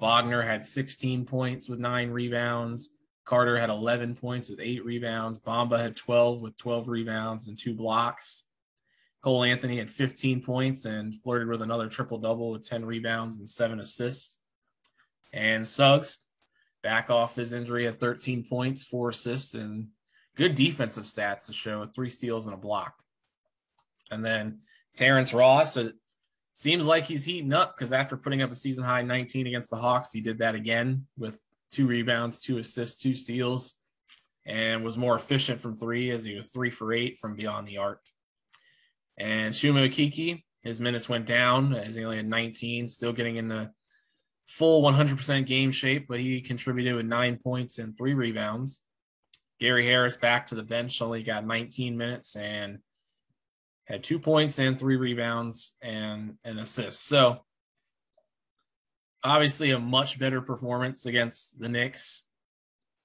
Wagner 0.00 0.42
had 0.42 0.64
16 0.64 1.26
points 1.26 1.68
with 1.68 1.78
nine 1.78 2.10
rebounds. 2.10 2.90
Carter 3.24 3.58
had 3.58 3.68
11 3.68 4.14
points 4.14 4.48
with 4.48 4.60
eight 4.60 4.84
rebounds. 4.84 5.38
Bamba 5.38 5.78
had 5.78 5.96
12 5.96 6.40
with 6.40 6.56
12 6.56 6.88
rebounds 6.88 7.48
and 7.48 7.58
two 7.58 7.74
blocks. 7.74 8.44
Cole 9.22 9.44
Anthony 9.44 9.78
had 9.78 9.90
15 9.90 10.42
points 10.42 10.84
and 10.84 11.14
flirted 11.14 11.48
with 11.48 11.62
another 11.62 11.88
triple 11.88 12.18
double 12.18 12.52
with 12.52 12.66
10 12.66 12.84
rebounds 12.84 13.36
and 13.38 13.48
seven 13.48 13.80
assists. 13.80 14.38
And 15.32 15.66
Suggs, 15.66 16.20
back 16.82 17.10
off 17.10 17.36
his 17.36 17.52
injury, 17.52 17.86
at 17.86 18.00
13 18.00 18.46
points, 18.48 18.84
four 18.84 19.10
assists, 19.10 19.54
and 19.54 19.88
good 20.36 20.54
defensive 20.54 21.04
stats 21.04 21.46
to 21.46 21.52
show 21.52 21.86
three 21.86 22.10
steals 22.10 22.46
and 22.46 22.54
a 22.54 22.58
block. 22.58 22.94
And 24.10 24.24
then 24.24 24.60
Terrence 24.94 25.34
Ross, 25.34 25.76
it 25.76 25.94
seems 26.54 26.86
like 26.86 27.04
he's 27.04 27.24
heating 27.24 27.52
up 27.52 27.76
because 27.76 27.92
after 27.92 28.16
putting 28.16 28.42
up 28.42 28.50
a 28.50 28.54
season 28.54 28.84
high 28.84 29.02
19 29.02 29.46
against 29.46 29.70
the 29.70 29.76
Hawks, 29.76 30.12
he 30.12 30.20
did 30.20 30.38
that 30.38 30.54
again 30.54 31.06
with 31.16 31.38
two 31.70 31.86
rebounds, 31.86 32.40
two 32.40 32.58
assists, 32.58 33.00
two 33.00 33.14
steals, 33.14 33.74
and 34.46 34.84
was 34.84 34.96
more 34.96 35.16
efficient 35.16 35.60
from 35.60 35.76
three 35.76 36.10
as 36.10 36.24
he 36.24 36.34
was 36.34 36.48
three 36.48 36.70
for 36.70 36.92
eight 36.92 37.18
from 37.20 37.36
beyond 37.36 37.68
the 37.68 37.78
arc. 37.78 38.00
And 39.18 39.54
Chuma 39.54 39.88
Okeke, 39.88 40.42
his 40.62 40.80
minutes 40.80 41.08
went 41.08 41.26
down 41.26 41.74
as 41.74 41.94
he 41.94 42.04
only 42.04 42.16
had 42.16 42.28
19, 42.28 42.88
still 42.88 43.12
getting 43.12 43.36
in 43.36 43.48
the 43.48 43.70
full 44.48 44.82
100% 44.82 45.46
game 45.46 45.70
shape, 45.70 46.06
but 46.08 46.18
he 46.18 46.40
contributed 46.40 46.96
with 46.96 47.06
nine 47.06 47.38
points 47.38 47.78
and 47.78 47.96
three 47.96 48.14
rebounds. 48.14 48.82
Gary 49.60 49.86
Harris 49.86 50.16
back 50.16 50.48
to 50.48 50.54
the 50.54 50.62
bench, 50.62 51.00
only 51.02 51.22
got 51.22 51.46
19 51.46 51.96
minutes 51.96 52.34
and 52.34 52.78
had 53.84 54.02
two 54.02 54.18
points 54.18 54.58
and 54.58 54.78
three 54.78 54.96
rebounds 54.96 55.74
and 55.82 56.36
an 56.44 56.58
assist. 56.58 57.06
So 57.06 57.40
obviously 59.22 59.70
a 59.70 59.78
much 59.78 60.18
better 60.18 60.40
performance 60.40 61.06
against 61.06 61.58
the 61.60 61.68
Knicks. 61.68 62.24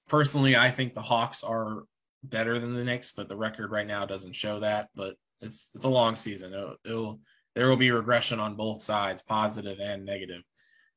Personally, 0.08 0.56
I 0.56 0.70
think 0.70 0.94
the 0.94 1.02
Hawks 1.02 1.42
are 1.42 1.84
better 2.22 2.58
than 2.58 2.74
the 2.74 2.84
Knicks, 2.84 3.12
but 3.12 3.28
the 3.28 3.36
record 3.36 3.70
right 3.70 3.86
now 3.86 4.06
doesn't 4.06 4.34
show 4.34 4.60
that. 4.60 4.88
But 4.94 5.14
it's 5.40 5.70
it's 5.74 5.84
a 5.84 5.90
long 5.90 6.14
season. 6.14 6.52
It'll, 6.52 6.76
it'll 6.84 7.20
there 7.54 7.68
will 7.68 7.76
be 7.76 7.90
regression 7.90 8.40
on 8.40 8.56
both 8.56 8.82
sides, 8.82 9.22
positive 9.22 9.78
and 9.80 10.04
negative. 10.04 10.42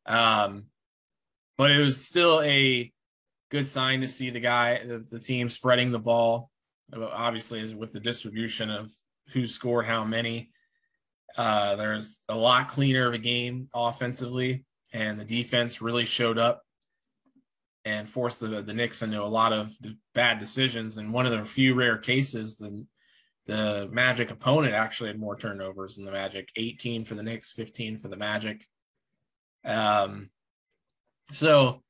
Um, 0.08 0.66
but 1.58 1.72
it 1.72 1.80
was 1.80 2.06
still 2.06 2.42
a 2.42 2.92
good 3.50 3.66
sign 3.68 4.02
to 4.02 4.08
see 4.08 4.30
the 4.30 4.40
guy, 4.40 4.82
the, 4.86 5.00
the 5.00 5.20
team 5.20 5.50
spreading 5.50 5.92
the 5.92 6.00
ball. 6.00 6.50
Obviously, 6.94 7.60
is 7.60 7.76
with 7.76 7.92
the 7.92 8.00
distribution 8.00 8.70
of 8.70 8.92
who 9.34 9.46
scored 9.46 9.86
how 9.86 10.06
many. 10.06 10.52
Uh, 11.36 11.76
there's 11.76 12.20
a 12.30 12.36
lot 12.36 12.70
cleaner 12.70 13.08
of 13.08 13.14
a 13.14 13.20
game 13.20 13.68
offensively, 13.74 14.64
and 14.94 15.20
the 15.20 15.26
defense 15.26 15.82
really 15.82 16.06
showed 16.06 16.38
up 16.38 16.64
and 17.84 18.08
forced 18.08 18.40
the 18.40 18.62
the 18.62 18.74
Knicks 18.74 19.02
into 19.02 19.22
a 19.22 19.26
lot 19.26 19.54
of 19.54 19.74
bad 20.14 20.40
decisions. 20.40 20.98
And 20.98 21.14
one 21.14 21.26
of 21.26 21.32
the 21.32 21.44
few 21.44 21.74
rare 21.74 21.98
cases, 21.98 22.58
the 22.58 22.86
the 23.48 23.88
Magic 23.92 24.32
opponent 24.32 24.74
actually 24.74 25.10
had 25.10 25.20
more 25.20 25.38
turnovers 25.38 25.96
than 25.96 26.06
the 26.06 26.12
Magic 26.12 26.50
18 26.56 27.06
for 27.06 27.16
the 27.16 27.24
Knicks, 27.24 27.52
15 27.54 27.98
for 27.98 28.10
the 28.10 28.18
Magic. 28.18 28.66
Um, 29.68 30.30
so 31.32 31.84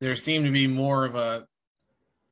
there 0.00 0.16
seemed 0.16 0.44
to 0.44 0.50
be 0.50 0.66
more 0.66 1.04
of 1.04 1.14
a, 1.14 1.46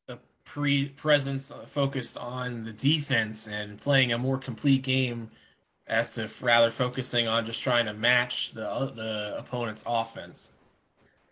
a 0.08 0.18
pre 0.44 0.88
presence 0.88 1.52
focused 1.68 2.18
on 2.18 2.64
the 2.64 2.72
defense 2.72 3.46
and 3.46 3.80
playing 3.80 4.12
a 4.12 4.18
more 4.18 4.36
complete 4.36 4.82
game 4.82 5.30
as 5.86 6.14
to 6.14 6.28
rather 6.40 6.70
focusing 6.70 7.28
on 7.28 7.46
just 7.46 7.62
trying 7.62 7.86
to 7.86 7.94
match 7.94 8.52
the 8.52 8.92
the 8.94 9.36
opponent's 9.38 9.84
offense. 9.86 10.50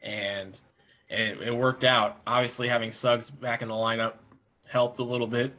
And 0.00 0.58
it, 1.08 1.40
it 1.42 1.54
worked 1.54 1.84
out. 1.84 2.20
Obviously, 2.26 2.68
having 2.68 2.92
Suggs 2.92 3.30
back 3.30 3.62
in 3.62 3.68
the 3.68 3.74
lineup 3.74 4.14
helped 4.68 5.00
a 5.00 5.04
little 5.04 5.26
bit 5.26 5.52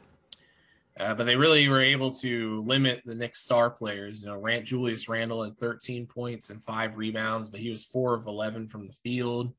Uh, 0.98 1.14
but 1.14 1.24
they 1.24 1.36
really 1.36 1.68
were 1.68 1.80
able 1.80 2.10
to 2.10 2.62
limit 2.62 3.02
the 3.04 3.14
Knicks 3.14 3.40
star 3.40 3.70
players. 3.70 4.20
You 4.20 4.26
know, 4.26 4.36
Rant 4.36 4.66
Julius 4.66 5.08
Randle 5.08 5.44
had 5.44 5.58
13 5.58 6.06
points 6.06 6.50
and 6.50 6.62
five 6.62 6.96
rebounds, 6.96 7.48
but 7.48 7.60
he 7.60 7.70
was 7.70 7.84
four 7.84 8.14
of 8.14 8.26
11 8.26 8.68
from 8.68 8.86
the 8.86 8.92
field. 8.92 9.52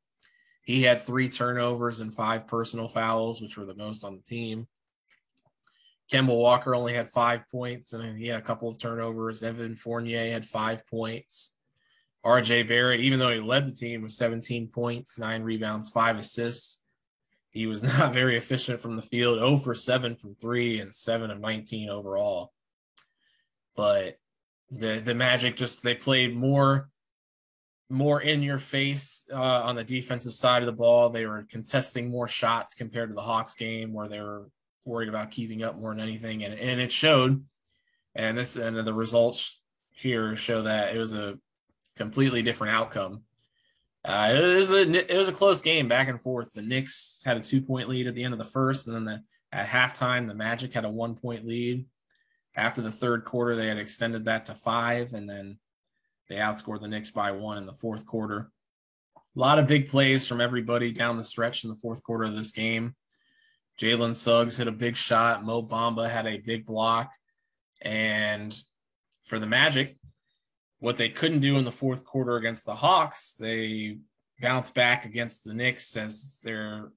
He 0.63 0.83
had 0.83 1.01
three 1.01 1.29
turnovers 1.29 1.99
and 1.99 2.13
five 2.13 2.47
personal 2.47 2.87
fouls, 2.87 3.41
which 3.41 3.57
were 3.57 3.65
the 3.65 3.75
most 3.75 4.03
on 4.03 4.15
the 4.15 4.21
team. 4.21 4.67
Kemba 6.11 6.35
Walker 6.35 6.75
only 6.75 6.93
had 6.93 7.09
five 7.09 7.41
points 7.49 7.93
and 7.93 8.17
he 8.17 8.27
had 8.27 8.39
a 8.39 8.43
couple 8.43 8.69
of 8.69 8.77
turnovers. 8.77 9.43
Evan 9.43 9.75
Fournier 9.75 10.31
had 10.31 10.45
five 10.45 10.85
points. 10.87 11.51
RJ 12.25 12.67
Barrett, 12.67 12.99
even 12.99 13.17
though 13.17 13.31
he 13.31 13.39
led 13.39 13.67
the 13.67 13.71
team 13.71 14.01
with 14.03 14.11
17 14.11 14.67
points, 14.67 15.17
nine 15.17 15.41
rebounds, 15.41 15.89
five 15.89 16.17
assists, 16.17 16.80
he 17.51 17.67
was 17.67 17.83
not 17.99 18.13
very 18.13 18.37
efficient 18.37 18.81
from 18.81 18.95
the 18.95 19.01
field, 19.01 19.39
0 19.39 19.57
for 19.57 19.75
7 19.75 20.15
from 20.15 20.35
three 20.35 20.79
and 20.79 20.93
7 20.93 21.29
of 21.29 21.39
19 21.39 21.89
overall. 21.89 22.51
But 23.75 24.17
the, 24.71 24.99
the 24.99 25.15
Magic 25.15 25.55
just, 25.55 25.83
they 25.83 25.95
played 25.95 26.35
more 26.35 26.89
more 27.91 28.21
in 28.21 28.41
your 28.41 28.57
face 28.57 29.25
uh, 29.31 29.35
on 29.35 29.75
the 29.75 29.83
defensive 29.83 30.33
side 30.33 30.61
of 30.61 30.65
the 30.65 30.71
ball. 30.71 31.09
They 31.09 31.25
were 31.25 31.45
contesting 31.49 32.09
more 32.09 32.27
shots 32.27 32.73
compared 32.73 33.09
to 33.09 33.15
the 33.15 33.21
Hawks 33.21 33.53
game 33.53 33.93
where 33.93 34.07
they 34.07 34.21
were 34.21 34.49
worried 34.85 35.09
about 35.09 35.31
keeping 35.31 35.61
up 35.61 35.77
more 35.77 35.91
than 35.91 35.99
anything. 35.99 36.43
And, 36.43 36.53
and 36.53 36.79
it 36.79 36.91
showed. 36.91 37.43
And 38.15 38.37
this 38.37 38.55
and 38.55 38.75
the 38.75 38.93
results 38.93 39.61
here 39.91 40.35
show 40.35 40.63
that 40.63 40.95
it 40.95 40.99
was 40.99 41.13
a 41.13 41.37
completely 41.97 42.41
different 42.41 42.75
outcome. 42.75 43.23
Uh, 44.03 44.33
it 44.35 44.55
was 44.55 44.71
a 44.71 45.13
it 45.13 45.17
was 45.17 45.27
a 45.27 45.33
close 45.33 45.61
game 45.61 45.87
back 45.87 46.07
and 46.07 46.21
forth. 46.21 46.53
The 46.53 46.61
Knicks 46.61 47.21
had 47.23 47.37
a 47.37 47.41
two 47.41 47.61
point 47.61 47.87
lead 47.87 48.07
at 48.07 48.15
the 48.15 48.23
end 48.23 48.33
of 48.33 48.39
the 48.39 48.43
first, 48.43 48.87
and 48.87 48.95
then 48.95 49.05
the, 49.05 49.23
at 49.51 49.67
halftime 49.67 50.27
the 50.27 50.33
Magic 50.33 50.73
had 50.73 50.85
a 50.85 50.89
one 50.89 51.15
point 51.15 51.45
lead. 51.45 51.85
After 52.55 52.81
the 52.81 52.91
third 52.91 53.25
quarter, 53.25 53.55
they 53.55 53.67
had 53.67 53.77
extended 53.77 54.25
that 54.25 54.47
to 54.47 54.55
five, 54.55 55.13
and 55.13 55.29
then 55.29 55.59
they 56.29 56.35
outscored 56.35 56.81
the 56.81 56.87
Knicks 56.87 57.11
by 57.11 57.31
one 57.31 57.57
in 57.57 57.65
the 57.65 57.73
fourth 57.73 58.05
quarter. 58.05 58.51
A 59.17 59.39
lot 59.39 59.59
of 59.59 59.67
big 59.67 59.89
plays 59.89 60.27
from 60.27 60.41
everybody 60.41 60.91
down 60.91 61.15
the 61.15 61.23
stretch 61.23 61.63
in 61.63 61.69
the 61.69 61.77
fourth 61.77 62.03
quarter 62.03 62.25
of 62.25 62.35
this 62.35 62.51
game. 62.51 62.95
Jalen 63.79 64.15
Suggs 64.15 64.57
hit 64.57 64.67
a 64.67 64.71
big 64.71 64.97
shot. 64.97 65.45
Mo 65.45 65.63
Bamba 65.63 66.09
had 66.09 66.27
a 66.27 66.37
big 66.37 66.65
block. 66.65 67.11
And 67.81 68.55
for 69.25 69.39
the 69.39 69.45
Magic, 69.45 69.97
what 70.81 70.97
they 70.97 71.09
couldn't 71.09 71.39
do 71.39 71.57
in 71.57 71.63
the 71.63 71.71
fourth 71.71 72.03
quarter 72.03 72.35
against 72.35 72.65
the 72.65 72.73
Hawks, 72.75 73.35
they 73.39 73.99
bounced 74.41 74.73
back 74.73 75.05
against 75.05 75.43
the 75.43 75.53
Knicks 75.53 75.95
as 75.95 76.41
they're 76.43 76.91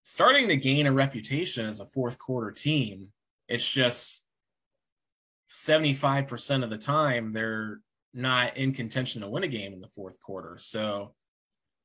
starting 0.00 0.48
to 0.48 0.56
gain 0.56 0.86
a 0.86 0.92
reputation 0.92 1.66
as 1.66 1.80
a 1.80 1.86
fourth 1.86 2.18
quarter 2.18 2.50
team. 2.50 3.08
It's 3.46 3.70
just 3.70 4.24
75% 5.52 6.64
of 6.64 6.70
the 6.70 6.78
time 6.78 7.32
they're 7.32 7.80
not 8.14 8.56
in 8.56 8.72
contention 8.72 9.20
to 9.20 9.28
win 9.28 9.44
a 9.44 9.48
game 9.48 9.74
in 9.74 9.82
the 9.82 9.88
fourth 9.88 10.18
quarter. 10.18 10.56
So 10.58 11.14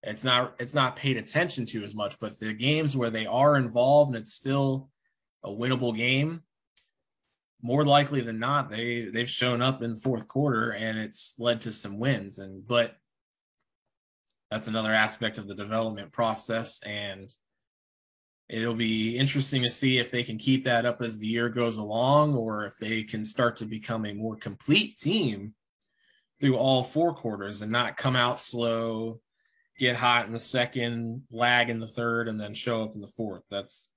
it's 0.02 0.24
not 0.24 0.56
it's 0.58 0.74
not 0.74 0.96
paid 0.96 1.18
attention 1.18 1.66
to 1.68 1.84
as 1.84 1.94
much, 1.94 2.18
but 2.20 2.40
the 2.40 2.54
games 2.54 2.96
where 2.96 3.10
they 3.10 3.26
are 3.26 3.58
involved 3.58 4.16
and 4.16 4.22
it's 4.22 4.34
still 4.34 4.90
a 5.44 5.50
winnable 5.50 5.96
game, 5.96 6.44
more 7.62 7.86
likely 7.86 8.22
than 8.22 8.40
not, 8.40 8.70
they 8.70 9.10
they've 9.14 9.30
shown 9.30 9.62
up 9.62 9.82
in 9.82 9.94
the 9.94 10.00
fourth 10.00 10.28
quarter 10.28 10.72
and 10.72 10.98
it's 10.98 11.36
led 11.38 11.62
to 11.62 11.72
some 11.72 12.00
wins. 12.00 12.40
And 12.40 12.66
but 12.66 12.96
that's 14.50 14.68
another 14.68 14.94
aspect 14.94 15.38
of 15.38 15.48
the 15.48 15.56
development 15.56 16.12
process. 16.12 16.82
And 16.84 17.30
it'll 18.48 18.76
be 18.76 19.18
interesting 19.18 19.62
to 19.64 19.70
see 19.70 20.00
if 20.00 20.10
they 20.10 20.24
can 20.24 20.38
keep 20.38 20.66
that 20.66 20.86
up 20.86 21.02
as 21.02 21.18
the 21.18 21.28
year 21.28 21.50
goes 21.50 21.78
along 21.78 22.36
or 22.36 22.66
if 22.66 22.78
they 22.78 23.04
can 23.04 23.24
start 23.24 23.58
to 23.58 23.66
become 23.66 24.06
a 24.06 24.14
more 24.14 24.36
complete 24.36 24.98
team 24.98 25.54
through 26.42 26.58
all 26.58 26.84
four 26.84 27.14
quarters 27.14 27.62
and 27.62 27.72
not 27.72 27.98
come 27.98 28.16
out 28.16 28.40
slow, 28.40 29.20
get 29.78 29.96
hot 29.96 30.26
in 30.26 30.32
the 30.32 30.40
second, 30.40 31.24
lag 31.30 31.70
in 31.70 31.80
the 31.80 31.88
third, 31.88 32.28
and 32.28 32.40
then 32.40 32.54
show 32.54 32.84
up 32.84 32.96
in 32.96 33.02
the 33.02 33.08
fourth. 33.08 33.44
That's 33.52 33.88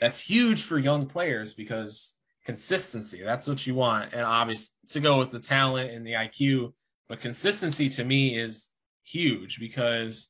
that's 0.00 0.20
huge 0.20 0.62
for 0.62 0.78
young 0.78 1.06
players 1.06 1.52
because 1.52 2.14
consistency, 2.44 3.22
that's 3.22 3.46
what 3.46 3.66
you 3.66 3.74
want. 3.74 4.12
And 4.12 4.22
obviously 4.22 4.74
to 4.88 5.00
go 5.00 5.18
with 5.18 5.30
the 5.30 5.40
talent 5.40 5.90
and 5.90 6.06
the 6.06 6.12
IQ, 6.12 6.72
but 7.08 7.20
consistency 7.20 7.88
to 7.90 8.04
me 8.04 8.38
is 8.38 8.70
huge 9.04 9.58
because 9.58 10.28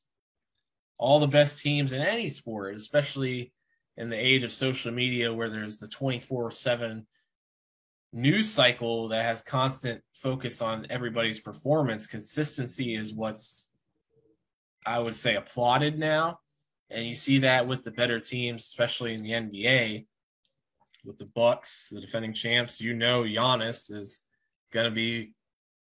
all 0.97 1.19
the 1.19 1.27
best 1.27 1.61
teams 1.61 1.93
in 1.93 2.01
any 2.01 2.29
sport, 2.29 2.75
especially 2.75 3.53
in 3.97 4.09
the 4.09 4.17
age 4.17 4.43
of 4.43 4.51
social 4.51 4.91
media 4.91 5.33
where 5.33 5.49
there's 5.49 5.77
the 5.77 5.87
24 5.87 6.51
7 6.51 7.05
news 8.13 8.49
cycle 8.49 9.07
that 9.07 9.25
has 9.25 9.41
constant 9.41 10.01
focus 10.13 10.61
on 10.61 10.87
everybody's 10.89 11.39
performance, 11.39 12.07
consistency 12.07 12.95
is 12.95 13.13
what's 13.13 13.71
I 14.85 14.99
would 14.99 15.15
say 15.15 15.35
applauded 15.35 15.99
now. 15.99 16.39
And 16.89 17.05
you 17.05 17.13
see 17.13 17.39
that 17.39 17.67
with 17.67 17.83
the 17.83 17.91
better 17.91 18.19
teams, 18.19 18.65
especially 18.65 19.13
in 19.13 19.23
the 19.23 19.31
NBA, 19.31 20.05
with 21.03 21.17
the 21.17 21.25
Bucks, 21.25 21.89
the 21.91 22.01
defending 22.01 22.33
champs. 22.33 22.81
You 22.81 22.93
know, 22.93 23.23
Giannis 23.23 23.91
is 23.91 24.21
going 24.71 24.85
to 24.85 24.91
be 24.91 25.33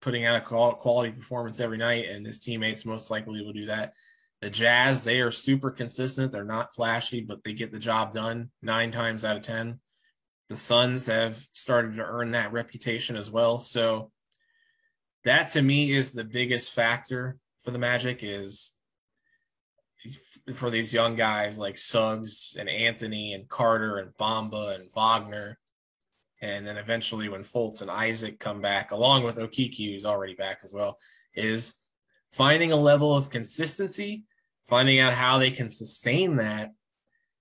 putting 0.01 0.25
out 0.25 0.37
a 0.37 0.41
quality 0.41 1.13
performance 1.13 1.61
every 1.61 1.79
night, 1.79 2.09
and 2.09 2.27
his 2.27 2.39
teammates 2.39 2.85
most 2.85 3.11
likely 3.11 3.43
will 3.43 3.53
do 3.53 3.67
that. 3.67 3.95
The 4.41 4.51
Jazz, 4.51 5.03
they 5.03 5.21
are 5.21 5.33
super 5.33 5.71
consistent. 5.71 6.31
They're 6.31 6.45
not 6.45 6.75
flashy, 6.75 7.23
but 7.23 7.43
they 7.43 7.55
get 7.55 7.73
the 7.73 7.79
job 7.79 8.13
done 8.13 8.51
nine 8.63 8.93
times 8.93 9.25
out 9.25 9.37
of 9.37 9.43
10 9.43 9.81
the 10.49 10.57
Suns 10.57 11.07
have 11.07 11.47
started 11.53 11.97
to 11.97 12.05
earn 12.05 12.33
that 12.33 12.53
reputation 12.53 13.17
as 13.17 13.31
well. 13.31 13.59
So 13.59 14.11
that 15.25 15.53
to 15.53 15.63
me 15.63 15.93
is 15.93 16.11
the 16.11 16.25
biggest 16.25 16.73
factor 16.73 17.37
for 17.65 17.71
the 17.71 17.79
Magic 17.79 18.21
is 18.23 18.73
for 20.55 20.71
these 20.71 20.93
young 20.95 21.17
guys 21.17 21.59
like 21.59 21.77
Suggs 21.77 22.57
and 22.59 22.69
Anthony 22.69 23.35
and 23.35 23.49
Carter 23.49 23.99
and 23.99 24.13
Bamba 24.19 24.75
and 24.75 24.91
Wagner. 24.93 25.59
And 26.41 26.67
then 26.67 26.77
eventually 26.77 27.29
when 27.29 27.43
Fultz 27.43 27.83
and 27.83 27.91
Isaac 27.91 28.39
come 28.39 28.61
back, 28.61 28.93
along 28.93 29.25
with 29.25 29.37
Okeke, 29.37 29.93
who's 29.93 30.05
already 30.05 30.35
back 30.35 30.61
as 30.63 30.73
well, 30.73 30.99
is 31.35 31.75
finding 32.33 32.73
a 32.73 32.77
level 32.77 33.15
of 33.15 33.31
consistency, 33.31 34.25
finding 34.67 35.01
out 35.01 35.15
how 35.15 35.39
they 35.39 35.51
can 35.51 35.71
sustain 35.71 36.37
that 36.37 36.73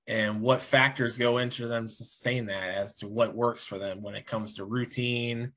and 0.08 0.42
what 0.42 0.62
factors 0.62 1.18
go 1.18 1.38
into 1.38 1.68
them 1.68 1.88
sustain 1.88 2.46
that 2.46 2.76
as 2.76 2.96
to 2.96 3.08
what 3.08 3.36
works 3.36 3.66
for 3.66 3.78
them 3.78 4.02
when 4.02 4.16
it 4.16 4.26
comes 4.26 4.56
to 4.56 4.66
routine, 4.66 5.52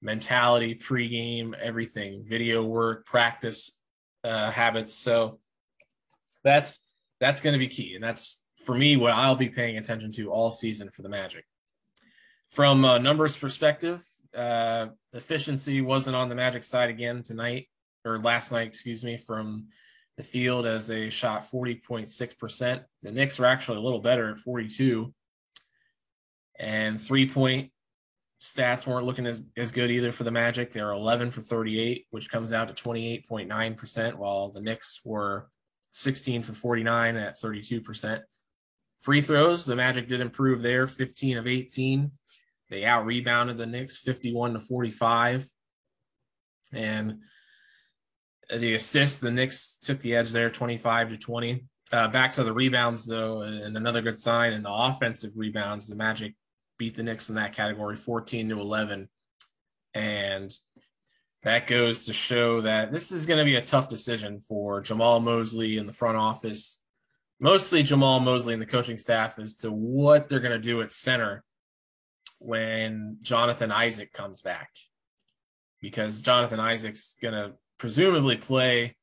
mentality, 0.00 0.74
pregame, 0.76 1.52
everything, 1.58 2.24
video 2.24 2.62
work, 2.62 3.04
practice 3.04 3.72
uh, 4.22 4.50
habits. 4.50 4.94
So 4.94 5.40
that's 6.46 6.80
that's 7.20 7.40
going 7.40 7.52
to 7.52 7.58
be 7.58 7.68
key, 7.68 7.94
and 7.94 8.04
that's 8.04 8.42
for 8.64 8.76
me 8.76 8.96
what 8.96 9.12
I'll 9.12 9.36
be 9.36 9.48
paying 9.48 9.76
attention 9.76 10.12
to 10.12 10.30
all 10.30 10.50
season 10.50 10.90
for 10.90 11.02
the 11.02 11.08
Magic. 11.08 11.44
From 12.50 12.84
a 12.84 12.98
numbers 12.98 13.36
perspective, 13.36 14.04
uh, 14.34 14.86
efficiency 15.12 15.80
wasn't 15.80 16.16
on 16.16 16.28
the 16.28 16.34
Magic 16.34 16.64
side 16.64 16.90
again 16.90 17.22
tonight 17.22 17.68
or 18.04 18.18
last 18.18 18.52
night, 18.52 18.68
excuse 18.68 19.04
me, 19.04 19.16
from 19.16 19.66
the 20.16 20.22
field 20.22 20.66
as 20.66 20.86
they 20.86 21.10
shot 21.10 21.50
40.6%. 21.50 22.84
The 23.02 23.12
Knicks 23.12 23.38
were 23.38 23.46
actually 23.46 23.78
a 23.78 23.82
little 23.82 24.00
better 24.00 24.30
at 24.30 24.38
42. 24.38 25.12
And 26.58 27.00
three 27.00 27.28
point 27.28 27.72
stats 28.40 28.86
weren't 28.86 29.06
looking 29.06 29.26
as, 29.26 29.42
as 29.56 29.72
good 29.72 29.90
either 29.90 30.12
for 30.12 30.24
the 30.24 30.30
Magic. 30.30 30.72
They 30.72 30.82
were 30.82 30.92
11 30.92 31.32
for 31.32 31.42
38, 31.42 32.06
which 32.10 32.30
comes 32.30 32.52
out 32.52 32.74
to 32.74 32.88
28.9%, 32.88 34.14
while 34.14 34.50
the 34.50 34.60
Knicks 34.60 35.00
were 35.04 35.48
16 35.96 36.42
for 36.42 36.52
49 36.52 37.16
at 37.16 37.40
32%. 37.40 38.20
Free 39.00 39.20
throws, 39.22 39.64
the 39.64 39.76
Magic 39.76 40.08
did 40.08 40.20
improve 40.20 40.60
there, 40.60 40.86
15 40.86 41.38
of 41.38 41.46
18. 41.46 42.10
They 42.68 42.84
out 42.84 43.06
rebounded 43.06 43.56
the 43.56 43.64
Knicks 43.64 43.98
51 43.98 44.54
to 44.54 44.60
45. 44.60 45.46
And 46.74 47.20
the 48.54 48.74
assists, 48.74 49.20
the 49.20 49.30
Knicks 49.30 49.78
took 49.78 50.00
the 50.00 50.16
edge 50.16 50.32
there, 50.32 50.50
25 50.50 51.10
to 51.10 51.16
20. 51.16 51.64
Uh, 51.92 52.08
back 52.08 52.34
to 52.34 52.44
the 52.44 52.52
rebounds, 52.52 53.06
though, 53.06 53.40
and 53.40 53.74
another 53.74 54.02
good 54.02 54.18
sign 54.18 54.52
in 54.52 54.62
the 54.62 54.72
offensive 54.72 55.32
rebounds, 55.34 55.86
the 55.86 55.94
Magic 55.94 56.34
beat 56.78 56.94
the 56.94 57.02
Knicks 57.02 57.30
in 57.30 57.36
that 57.36 57.54
category, 57.54 57.96
14 57.96 58.50
to 58.50 58.60
11, 58.60 59.08
and 59.94 60.52
that 61.46 61.68
goes 61.68 62.06
to 62.06 62.12
show 62.12 62.60
that 62.60 62.90
this 62.90 63.12
is 63.12 63.24
going 63.24 63.38
to 63.38 63.44
be 63.44 63.54
a 63.54 63.62
tough 63.62 63.88
decision 63.88 64.40
for 64.40 64.82
Jamahl 64.82 65.22
Mosley 65.22 65.78
in 65.78 65.86
the 65.86 65.92
front 65.92 66.16
office, 66.16 66.82
mostly 67.38 67.84
Jamahl 67.84 68.20
Mosley 68.20 68.52
and 68.52 68.60
the 68.60 68.66
coaching 68.66 68.98
staff, 68.98 69.38
as 69.38 69.54
to 69.58 69.70
what 69.70 70.28
they're 70.28 70.40
going 70.40 70.50
to 70.50 70.58
do 70.58 70.82
at 70.82 70.90
center 70.90 71.44
when 72.40 73.18
Jonathan 73.22 73.70
Isaac 73.70 74.12
comes 74.12 74.40
back, 74.40 74.70
because 75.80 76.20
Jonathan 76.20 76.58
Isaac's 76.58 77.14
going 77.22 77.34
to 77.34 77.52
presumably 77.78 78.36
play 78.36 78.96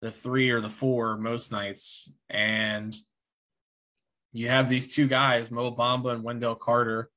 the 0.00 0.12
three 0.12 0.50
or 0.50 0.60
the 0.60 0.70
four 0.70 1.16
most 1.16 1.50
nights. 1.50 2.08
And 2.30 2.96
you 4.32 4.48
have 4.48 4.68
these 4.68 4.94
two 4.94 5.08
guys, 5.08 5.50
Mo 5.50 5.74
Bamba 5.74 6.12
and 6.12 6.22
Wendell 6.22 6.54
Carter, 6.54 7.10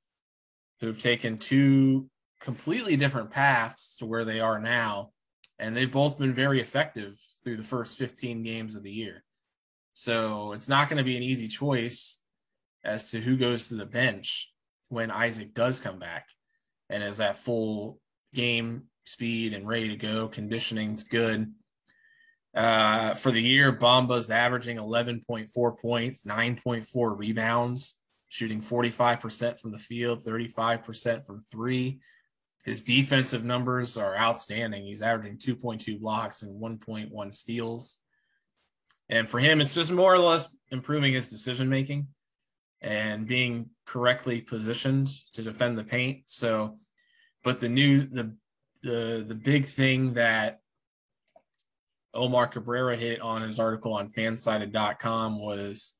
who've 0.79 0.97
taken 0.97 1.37
two 1.37 2.09
completely 2.39 2.97
different 2.97 3.31
paths 3.31 3.95
to 3.97 4.05
where 4.05 4.25
they 4.25 4.39
are 4.39 4.59
now. 4.59 5.11
And 5.59 5.75
they've 5.75 5.91
both 5.91 6.19
been 6.19 6.33
very 6.33 6.61
effective 6.61 7.19
through 7.43 7.57
the 7.57 7.63
first 7.63 7.97
15 7.97 8.43
games 8.43 8.75
of 8.75 8.83
the 8.83 8.91
year. 8.91 9.23
So 9.93 10.53
it's 10.53 10.69
not 10.69 10.89
going 10.89 10.97
to 10.97 11.03
be 11.03 11.17
an 11.17 11.23
easy 11.23 11.47
choice 11.47 12.19
as 12.83 13.09
to 13.11 13.19
who 13.19 13.37
goes 13.37 13.69
to 13.69 13.75
the 13.75 13.85
bench 13.85 14.51
when 14.89 15.09
Isaac 15.09 15.53
does 15.53 15.79
come 15.79 15.97
back 15.97 16.27
and 16.89 17.03
is 17.03 17.19
at 17.19 17.39
full 17.39 17.99
game 18.33 18.83
speed 19.05 19.53
and 19.53 19.67
ready 19.67 19.89
to 19.89 19.95
go. 19.95 20.27
Conditioning's 20.27 21.03
good. 21.03 21.51
Uh, 22.55 23.13
for 23.13 23.31
the 23.31 23.41
year, 23.41 23.71
Bamba's 23.71 24.31
averaging 24.31 24.77
11.4 24.77 25.79
points, 25.79 26.23
9.4 26.23 27.17
rebounds, 27.17 27.95
shooting 28.29 28.61
45% 28.61 29.59
from 29.59 29.71
the 29.71 29.77
field, 29.79 30.23
35% 30.23 31.25
from 31.25 31.43
three. 31.51 31.99
His 32.67 32.81
defensive 32.81 33.45
numbers 33.45 33.95
are 33.95 34.17
outstanding. 34.17 34.83
He's 34.83 35.01
averaging 35.01 35.37
2.2 35.37 36.01
blocks 36.01 36.41
and 36.41 36.61
1.1 36.61 37.33
steals. 37.33 37.99
And 39.07 39.29
for 39.29 39.39
him, 39.39 39.61
it's 39.61 39.73
just 39.73 39.89
more 39.89 40.13
or 40.13 40.19
less 40.19 40.49
improving 40.69 41.13
his 41.13 41.29
decision 41.29 41.69
making 41.69 42.07
and 42.81 43.25
being 43.25 43.69
correctly 43.85 44.41
positioned 44.41 45.07
to 45.31 45.43
defend 45.43 45.77
the 45.77 45.85
paint. 45.85 46.23
So, 46.25 46.77
but 47.41 47.61
the 47.61 47.69
new 47.69 48.01
the 48.05 48.35
the 48.83 49.23
the 49.25 49.35
big 49.35 49.65
thing 49.65 50.15
that 50.15 50.59
Omar 52.13 52.47
Cabrera 52.47 52.97
hit 52.97 53.21
on 53.21 53.43
his 53.43 53.61
article 53.61 53.93
on 53.93 54.11
fansided.com 54.11 55.39
was 55.39 55.93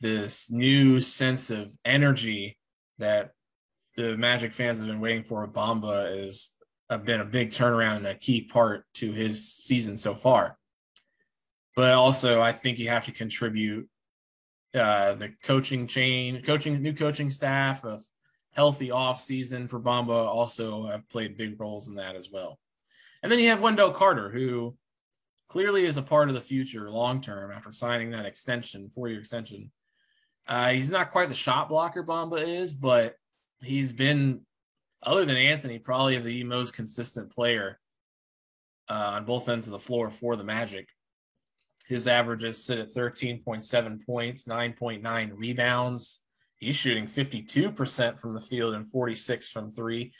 this 0.00 0.50
new 0.50 0.98
sense 0.98 1.50
of 1.50 1.72
energy 1.84 2.58
that 2.98 3.30
the 3.98 4.16
Magic 4.16 4.54
fans 4.54 4.78
have 4.78 4.86
been 4.86 5.00
waiting 5.00 5.24
for. 5.24 5.46
Bamba 5.48 6.22
is 6.22 6.52
have 6.88 7.04
been 7.04 7.20
a 7.20 7.24
big 7.24 7.50
turnaround 7.50 7.96
and 7.96 8.06
a 8.06 8.14
key 8.14 8.42
part 8.42 8.84
to 8.94 9.12
his 9.12 9.52
season 9.52 9.96
so 9.96 10.14
far. 10.14 10.56
But 11.74 11.92
also, 11.92 12.40
I 12.40 12.52
think 12.52 12.78
you 12.78 12.88
have 12.88 13.04
to 13.06 13.12
contribute 13.12 13.88
uh, 14.72 15.14
the 15.14 15.32
coaching 15.42 15.88
change, 15.88 16.46
coaching 16.46 16.80
new 16.80 16.94
coaching 16.94 17.28
staff, 17.28 17.84
a 17.84 17.98
healthy 18.52 18.92
off 18.92 19.20
season 19.20 19.66
for 19.66 19.80
Bamba 19.80 20.26
also 20.26 20.86
have 20.86 21.08
played 21.08 21.36
big 21.36 21.60
roles 21.60 21.88
in 21.88 21.96
that 21.96 22.14
as 22.14 22.30
well. 22.30 22.58
And 23.22 23.30
then 23.30 23.40
you 23.40 23.48
have 23.48 23.60
Wendell 23.60 23.92
Carter, 23.92 24.30
who 24.30 24.76
clearly 25.48 25.84
is 25.84 25.96
a 25.96 26.02
part 26.02 26.28
of 26.28 26.36
the 26.36 26.40
future 26.40 26.88
long 26.88 27.20
term 27.20 27.50
after 27.50 27.72
signing 27.72 28.12
that 28.12 28.26
extension, 28.26 28.90
four 28.94 29.08
year 29.08 29.18
extension. 29.18 29.72
Uh, 30.46 30.70
he's 30.70 30.88
not 30.88 31.10
quite 31.10 31.28
the 31.28 31.34
shot 31.34 31.68
blocker 31.68 32.04
Bamba 32.04 32.46
is, 32.46 32.74
but 32.74 33.16
he's 33.62 33.92
been, 33.92 34.40
other 35.02 35.24
than 35.24 35.36
Anthony, 35.36 35.78
probably 35.78 36.18
the 36.18 36.44
most 36.44 36.74
consistent 36.74 37.30
player 37.30 37.78
uh, 38.88 39.12
on 39.14 39.24
both 39.24 39.48
ends 39.48 39.66
of 39.66 39.72
the 39.72 39.78
floor 39.78 40.10
for 40.10 40.36
the 40.36 40.44
Magic. 40.44 40.88
His 41.86 42.06
averages 42.06 42.62
sit 42.62 42.78
at 42.78 42.90
13.7 42.90 44.04
points, 44.04 44.44
9.9 44.44 45.30
rebounds. 45.34 46.20
He's 46.56 46.76
shooting 46.76 47.06
52% 47.06 48.20
from 48.20 48.34
the 48.34 48.40
field 48.40 48.74
and 48.74 48.86
46 48.86 49.48
from 49.48 49.72
three. 49.72 50.12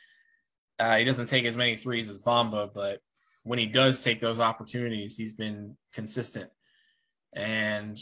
Uh, 0.79 0.97
he 0.97 1.05
doesn't 1.05 1.27
take 1.27 1.45
as 1.45 1.57
many 1.57 1.77
threes 1.77 2.09
as 2.09 2.21
Bamba, 2.21 2.71
but 2.73 3.01
when 3.43 3.59
he 3.59 3.67
does 3.67 4.03
take 4.03 4.21
those 4.21 4.41
opportunities, 4.41 5.17
he's 5.17 5.33
been 5.33 5.77
consistent. 5.93 6.51
And 7.35 7.99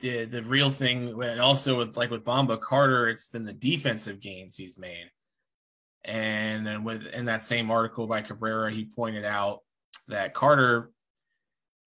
the 0.00 0.24
the 0.24 0.42
real 0.42 0.70
thing, 0.70 1.22
also 1.40 1.78
with 1.78 1.96
like 1.96 2.10
with 2.10 2.24
Bamba 2.24 2.60
Carter, 2.60 3.08
it's 3.08 3.28
been 3.28 3.44
the 3.44 3.52
defensive 3.52 4.20
gains 4.20 4.56
he's 4.56 4.78
made. 4.78 5.10
And 6.04 6.66
then 6.66 6.84
with 6.84 7.06
in 7.06 7.26
that 7.26 7.42
same 7.42 7.70
article 7.70 8.06
by 8.06 8.22
Cabrera, 8.22 8.72
he 8.72 8.84
pointed 8.84 9.24
out 9.24 9.60
that 10.08 10.34
Carter 10.34 10.90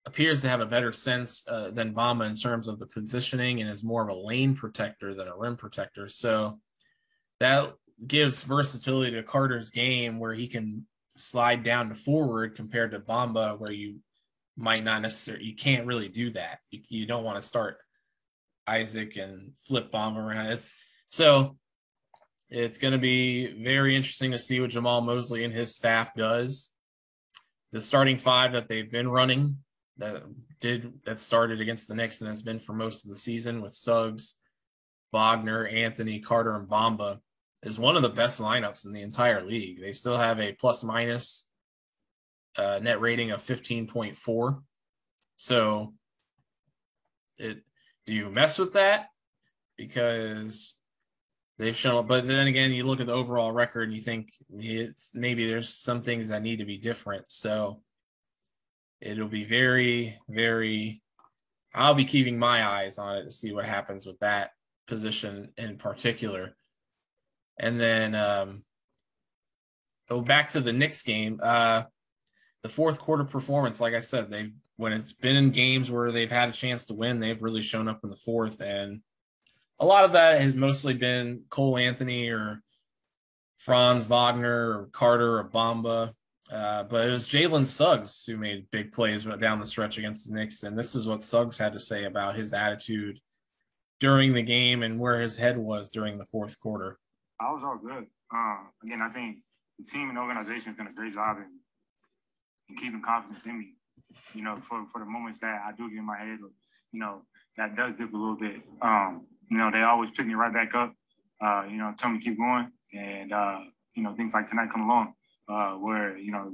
appears 0.06 0.41
to 0.41 0.49
have 0.49 0.62
a 0.62 0.65
better 0.65 0.91
sense 0.91 1.43
uh, 1.47 1.71
than 1.71 1.93
Bamba 1.93 2.28
in 2.28 2.36
terms 2.36 2.67
of 2.67 2.78
the 2.78 2.86
positioning 2.86 3.62
and 3.62 3.69
is 3.69 3.84
more 3.84 4.04
of 4.04 4.10
a 4.10 4.19
lane 4.19 4.56
protector 4.56 5.13
than 5.13 5.28
a 5.28 5.38
rim 5.38 5.56
protector. 5.56 6.10
So 6.10 6.60
that 7.39 7.73
gives 8.06 8.43
versatility 8.43 9.12
to 9.12 9.23
Carter's 9.23 9.69
game 9.69 10.19
where 10.19 10.34
he 10.34 10.47
can 10.47 10.86
slide 11.15 11.63
down 11.63 11.89
to 11.89 11.95
forward 11.95 12.56
compared 12.56 12.91
to 12.91 12.99
Bamba 12.99 13.58
where 13.58 13.71
you 13.71 13.99
might 14.58 14.84
not 14.84 15.02
necessarily 15.02 15.45
you 15.45 15.56
can't 15.56 15.88
really 15.88 16.10
do 16.10 16.32
that. 16.32 16.60
You, 16.69 16.82
you 16.89 17.06
don't 17.06 17.23
want 17.23 17.41
to 17.41 17.47
start 17.47 17.78
Isaac 18.67 19.17
and 19.17 19.52
flip 19.67 19.91
Bamba 19.91 20.17
around. 20.17 20.47
It's 20.47 20.71
so 21.08 21.58
it's 22.49 22.78
going 22.78 22.91
to 22.91 22.99
be 22.99 23.63
very 23.63 23.95
interesting 23.95 24.32
to 24.32 24.39
see 24.39 24.60
what 24.60 24.71
Jamahl 24.71 25.06
Mosley 25.06 25.43
and 25.43 25.54
his 25.54 25.76
staff 25.76 26.13
does. 26.15 26.71
The 27.71 27.82
starting 27.82 28.19
five 28.19 28.54
that 28.54 28.67
they've 28.67 28.91
been 28.91 29.10
running 29.10 29.58
that 29.97 30.23
did 30.60 30.93
that 31.06 31.19
started 31.19 31.62
against 31.62 31.88
the 31.88 31.95
Knicks 31.95 32.21
and 32.21 32.30
has 32.30 32.41
been 32.41 32.60
for 32.60 32.73
most 32.73 33.04
of 33.04 33.10
the 33.10 33.17
season 33.17 33.62
with 33.62 33.73
Suggs, 33.73 34.36
Wagner, 35.12 35.67
Anthony, 35.67 36.19
Carter, 36.19 36.56
and 36.56 36.67
Bamba 36.67 37.19
is 37.63 37.80
one 37.80 37.95
of 37.95 38.02
the 38.02 38.10
best 38.10 38.41
lineups 38.41 38.86
in 38.86 38.93
the 38.93 39.02
entire 39.02 39.43
league. 39.43 39.82
They 39.82 39.91
still 39.91 40.17
have 40.17 40.39
a 40.39 40.54
plus 40.54 40.84
minus 40.84 41.49
uh, 42.58 42.80
net 42.82 43.02
rating 43.02 43.32
of 43.32 43.41
15.4. 43.41 44.62
So 45.36 45.93
it 47.38 47.63
do 48.05 48.13
you 48.13 48.29
mess 48.29 48.57
with 48.57 48.73
that? 48.73 49.07
Because 49.77 50.75
they've 51.57 51.75
shown 51.75 52.07
but 52.07 52.27
then 52.27 52.47
again 52.47 52.71
you 52.71 52.83
look 52.83 52.99
at 52.99 53.05
the 53.05 53.13
overall 53.13 53.51
record 53.51 53.83
and 53.83 53.93
you 53.93 54.01
think 54.01 54.29
it's 54.51 55.11
maybe 55.13 55.47
there's 55.47 55.69
some 55.69 56.01
things 56.01 56.29
that 56.29 56.41
need 56.41 56.57
to 56.57 56.65
be 56.65 56.77
different. 56.77 57.29
So 57.29 57.81
it'll 59.01 59.27
be 59.27 59.45
very, 59.45 60.17
very 60.29 61.01
I'll 61.75 61.95
be 61.95 62.05
keeping 62.05 62.37
my 62.37 62.65
eyes 62.65 62.97
on 62.97 63.17
it 63.17 63.23
to 63.23 63.31
see 63.31 63.51
what 63.51 63.65
happens 63.65 64.05
with 64.05 64.19
that 64.19 64.51
position 64.87 65.49
in 65.57 65.77
particular. 65.77 66.55
And 67.59 67.79
then 67.79 68.13
um, 68.13 68.63
go 70.09 70.21
back 70.21 70.49
to 70.49 70.61
the 70.61 70.73
Knicks 70.73 71.03
game. 71.03 71.39
Uh, 71.41 71.83
the 72.63 72.69
fourth 72.69 72.99
quarter 72.99 73.23
performance, 73.23 73.80
like 73.80 73.93
I 73.93 73.99
said, 73.99 74.30
they 74.30 74.52
when 74.78 74.93
it's 74.93 75.13
been 75.13 75.36
in 75.36 75.52
games 75.52 75.91
where 75.91 76.12
they've 76.12 76.32
had 76.32 76.49
a 76.49 76.54
chance 76.54 76.86
to 76.86 76.95
win, 76.95 77.19
they've 77.19 77.41
really 77.41 77.62
shown 77.62 77.88
up 77.88 77.99
in 78.04 78.10
the 78.10 78.15
fourth, 78.15 78.62
and 78.62 79.02
a 79.80 79.86
lot 79.86 80.06
of 80.06 80.13
that 80.13 80.41
has 80.41 80.56
mostly 80.56 80.93
been 80.93 81.43
Cole 81.49 81.78
Anthony 81.78 82.30
or 82.30 82.62
Franz 83.58 84.06
Wagner 84.06 84.80
or 84.80 84.89
Carter 84.91 85.39
or 85.39 85.49
Bamba. 85.49 86.13
Uh, 86.52 86.84
but 86.84 87.08
it 87.08 87.12
was 87.12 87.30
Jalen 87.30 87.65
Suggs 87.65 88.26
who 88.26 88.36
made 88.36 88.69
big 88.69 88.91
plays 88.91 89.23
down 89.23 89.60
the 89.60 89.65
stretch 89.65 89.97
against 89.97 90.28
the 90.28 90.36
Knicks, 90.36 90.63
and 90.63 90.78
this 90.78 90.95
is 90.95 91.08
what 91.08 91.23
Suggs 91.23 91.58
had 91.58 91.73
to 91.73 91.80
say 91.80 92.04
about 92.04 92.36
his 92.36 92.54
attitude 92.54 93.19
during 93.99 94.34
the 94.34 94.41
game 94.41 94.84
and 94.84 94.99
where 94.99 95.21
his 95.21 95.38
head 95.38 95.58
was 95.58 95.89
during 95.89 96.17
the 96.17 96.26
fourth 96.26 96.60
quarter. 96.60 96.97
I 97.39 97.52
was 97.52 97.63
all 97.63 97.78
good. 97.78 98.06
Uh, 98.36 98.58
again, 98.84 99.02
I 99.02 99.10
think 99.10 99.38
the 99.80 99.86
team 99.86 100.10
and 100.10 100.17
organization 100.17 100.73
has 100.73 100.78
done 100.78 100.88
a 100.88 100.93
great 100.93 101.13
job 101.13 101.38
in, 101.38 101.45
in 102.69 102.76
keeping 102.76 103.02
confidence 103.02 103.45
in 103.45 103.60
me. 103.60 103.73
You 104.34 104.43
know, 104.43 104.58
for, 104.67 104.86
for 104.91 104.99
the 104.99 105.06
moments 105.06 105.39
that 105.39 105.62
I 105.65 105.71
do 105.76 105.89
get 105.89 105.97
in 105.97 106.06
my 106.06 106.17
head, 106.17 106.39
you 106.91 106.99
know, 106.99 107.23
that 107.58 107.76
does 107.76 107.93
dip 107.95 108.13
a 108.13 108.17
little 108.17 108.36
bit. 108.36 108.62
Um, 108.82 109.26
you 109.49 109.58
know, 109.58 109.71
they 109.71 109.82
always 109.82 110.12
pick 110.12 110.26
me 110.26 110.34
right 110.34 110.54
back 110.54 110.73
up. 110.76 110.93
Uh, 111.43 111.65
you 111.69 111.78
know, 111.78 111.93
tell 111.97 112.10
me 112.10 112.19
keep 112.19 112.38
going, 112.38 112.71
and 112.93 113.34
uh, 113.34 113.60
you 113.95 114.04
know, 114.04 114.13
things 114.15 114.34
like 114.34 114.47
tonight 114.47 114.69
come 114.71 114.84
along, 114.84 115.13
uh, 115.49 115.73
where 115.73 116.17
you 116.17 116.32
know, 116.32 116.54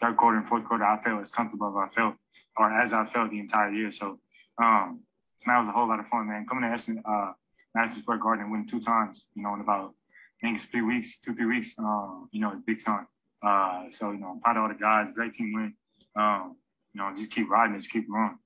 third 0.00 0.16
quarter 0.16 0.38
and 0.38 0.48
fourth 0.48 0.64
quarter, 0.64 0.84
I 0.84 1.02
felt 1.02 1.22
as 1.22 1.30
comfortable 1.30 1.68
as 1.68 1.90
I 1.90 1.94
felt, 1.94 2.14
or 2.56 2.72
as 2.72 2.92
I 2.92 3.06
felt 3.06 3.30
the 3.30 3.38
entire 3.38 3.70
year. 3.70 3.92
So 3.92 4.18
um, 4.62 5.00
tonight 5.42 5.60
was 5.60 5.68
a 5.68 5.72
whole 5.72 5.88
lot 5.88 6.00
of 6.00 6.06
fun, 6.06 6.28
man. 6.28 6.46
Coming 6.48 6.68
to 6.68 6.74
Essen, 6.74 7.02
uh, 7.04 7.32
Madison 7.74 8.02
Square 8.02 8.18
Garden 8.18 8.44
and 8.44 8.52
winning 8.52 8.68
two 8.68 8.80
times, 8.80 9.28
you 9.34 9.42
know, 9.42 9.54
in 9.54 9.60
about 9.60 9.94
I 10.42 10.46
think 10.46 10.58
it's 10.58 10.66
three 10.66 10.82
weeks, 10.82 11.18
two, 11.20 11.34
three 11.34 11.46
weeks, 11.46 11.74
um, 11.78 12.28
you 12.32 12.40
know, 12.40 12.60
big 12.66 12.82
time. 12.82 13.06
Uh, 13.42 13.84
so, 13.90 14.12
you 14.12 14.18
know, 14.18 14.38
proud 14.42 14.56
of 14.56 14.62
all 14.62 14.68
the 14.68 14.74
guys, 14.74 15.08
great 15.14 15.32
team 15.32 15.52
win. 15.54 15.74
Um, 16.16 16.56
you 16.92 17.00
know, 17.00 17.12
just 17.16 17.30
keep 17.30 17.48
riding, 17.48 17.76
just 17.76 17.90
keep 17.90 18.08
going. 18.08 18.36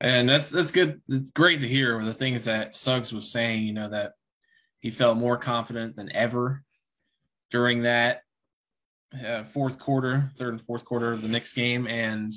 And 0.00 0.28
that's 0.28 0.50
that's 0.50 0.70
good. 0.70 1.00
It's 1.08 1.30
great 1.30 1.60
to 1.62 1.68
hear 1.68 2.04
the 2.04 2.12
things 2.12 2.44
that 2.44 2.74
Suggs 2.74 3.14
was 3.14 3.32
saying. 3.32 3.64
You 3.64 3.72
know 3.72 3.88
that 3.88 4.12
he 4.80 4.90
felt 4.90 5.16
more 5.16 5.38
confident 5.38 5.96
than 5.96 6.12
ever 6.14 6.62
during 7.50 7.82
that 7.84 8.20
uh, 9.26 9.44
fourth 9.44 9.78
quarter, 9.78 10.30
third 10.36 10.52
and 10.52 10.60
fourth 10.60 10.84
quarter 10.84 11.12
of 11.12 11.22
the 11.22 11.28
Knicks 11.28 11.54
game, 11.54 11.86
and 11.86 12.34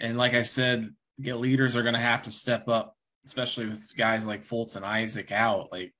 and 0.00 0.18
like 0.18 0.34
I 0.34 0.42
said, 0.42 0.90
get 1.20 1.36
leaders 1.36 1.76
are 1.76 1.82
going 1.82 1.94
to 1.94 2.00
have 2.00 2.22
to 2.22 2.32
step 2.32 2.68
up, 2.68 2.96
especially 3.24 3.66
with 3.66 3.96
guys 3.96 4.26
like 4.26 4.44
Fultz 4.44 4.74
and 4.74 4.84
Isaac 4.84 5.30
out. 5.30 5.70
Like 5.70 5.94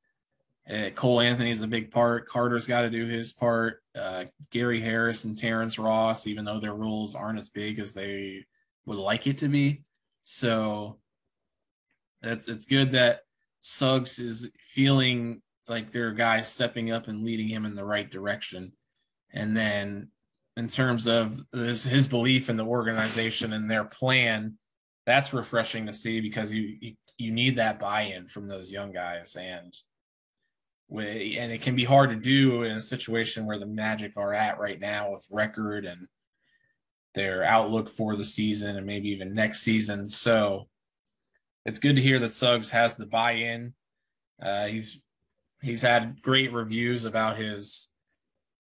uh, 0.71 0.91
Cole 0.95 1.21
Anthony's 1.21 1.61
a 1.61 1.67
big 1.67 1.91
part. 1.91 2.27
Carter's 2.29 2.67
got 2.67 2.83
to 2.83 2.91
do 2.91 3.07
his 3.07 3.33
part. 3.33 3.83
Uh, 3.95 4.25
Gary 4.51 4.81
Harris 4.81 5.25
and 5.25 5.37
Terrence 5.37 5.79
Ross, 5.79 6.27
even 6.27 6.45
though 6.45 6.59
their 6.59 6.75
roles 6.75 7.15
aren't 7.15 7.39
as 7.39 7.51
big 7.51 7.79
as 7.79 7.93
they 7.93 8.45
would 8.87 8.99
like 8.99 9.27
it 9.27 9.39
to 9.39 9.49
be. 9.49 9.83
So 10.25 10.99
it's 12.23 12.49
it's 12.49 12.65
good 12.65 12.93
that 12.93 13.21
Suggs 13.61 14.19
is 14.19 14.51
feeling 14.59 15.43
like 15.69 15.91
there 15.91 16.09
are 16.09 16.13
guys 16.13 16.49
stepping 16.49 16.91
up 16.91 17.09
and 17.09 17.25
leading 17.25 17.49
him 17.49 17.65
in 17.67 17.75
the 17.75 17.85
right 17.85 18.11
direction. 18.11 18.73
And 19.33 19.57
then 19.57 20.09
in 20.57 20.69
terms 20.69 21.07
of 21.07 21.41
his, 21.53 21.85
his 21.85 22.07
belief 22.07 22.49
in 22.49 22.57
the 22.57 22.65
organization 22.65 23.53
and 23.53 23.71
their 23.71 23.85
plan, 23.85 24.57
that's 25.07 25.35
refreshing 25.35 25.87
to 25.87 25.93
see 25.93 26.21
because 26.21 26.53
you, 26.53 26.77
you, 26.81 26.95
you 27.19 27.33
need 27.33 27.57
that 27.57 27.79
buy-in 27.79 28.29
from 28.29 28.49
those 28.49 28.71
young 28.71 28.93
guys 28.93 29.37
and 29.37 29.75
and 30.91 31.53
it 31.53 31.63
can 31.63 31.75
be 31.75 31.85
hard 31.85 32.11
to 32.11 32.17
do 32.17 32.63
in 32.63 32.77
a 32.77 32.83
situation 32.83 33.47
where 33.47 33.59
the 33.59 33.67
Magic 33.67 34.17
are 34.17 34.35
at 34.35 34.59
right 34.59 34.81
now 34.81 35.13
with 35.13 35.27
record 35.31 35.85
and 35.85 36.07
their 37.15 37.45
outlook 37.45 37.89
for 37.89 38.17
the 38.17 38.25
season 38.25 38.77
and 38.77 38.87
maybe 38.87 39.09
even 39.09 39.35
next 39.35 39.61
season. 39.61 40.07
So 40.07 40.69
it's 41.65 41.79
good 41.79 41.97
to 41.97 42.03
hear 42.03 42.19
that 42.19 42.33
Suggs 42.33 42.71
has 42.71 42.97
the 42.97 43.07
buy-in. 43.07 43.75
Uh, 44.43 44.67
he's 44.67 45.01
he's 45.63 45.83
had 45.83 46.21
great 46.21 46.53
reviews 46.53 47.05
about 47.05 47.39
his 47.39 47.91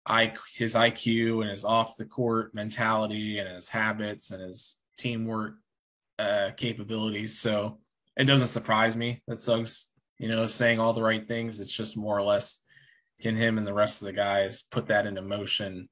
I 0.07 0.35
his 0.55 0.75
IQ 0.75 1.43
and 1.43 1.51
his 1.51 1.65
off 1.65 1.97
the 1.97 2.05
court 2.05 2.55
mentality 2.55 3.39
and 3.39 3.49
his 3.49 3.69
habits 3.69 4.31
and 4.31 4.43
his 4.43 4.77
teamwork 4.99 5.57
uh, 6.19 6.51
capabilities. 6.57 7.39
So 7.39 7.79
it 8.17 8.25
doesn't 8.25 8.49
surprise 8.49 8.97
me 8.97 9.23
that 9.27 9.39
Suggs, 9.39 9.89
you 10.25 10.31
know, 10.31 10.47
saying 10.47 10.81
all 10.81 10.95
the 10.95 11.03
right 11.03 11.29
things. 11.29 11.61
It's 11.61 11.71
just 11.71 11.99
more 11.99 12.17
or 12.17 12.23
less 12.23 12.61
can 13.21 13.37
him 13.37 13.59
and 13.59 13.67
the 13.67 13.75
rest 13.75 14.01
of 14.01 14.07
the 14.07 14.13
guys 14.15 14.63
put 14.63 14.87
that 14.87 15.05
into 15.05 15.21
motion 15.21 15.87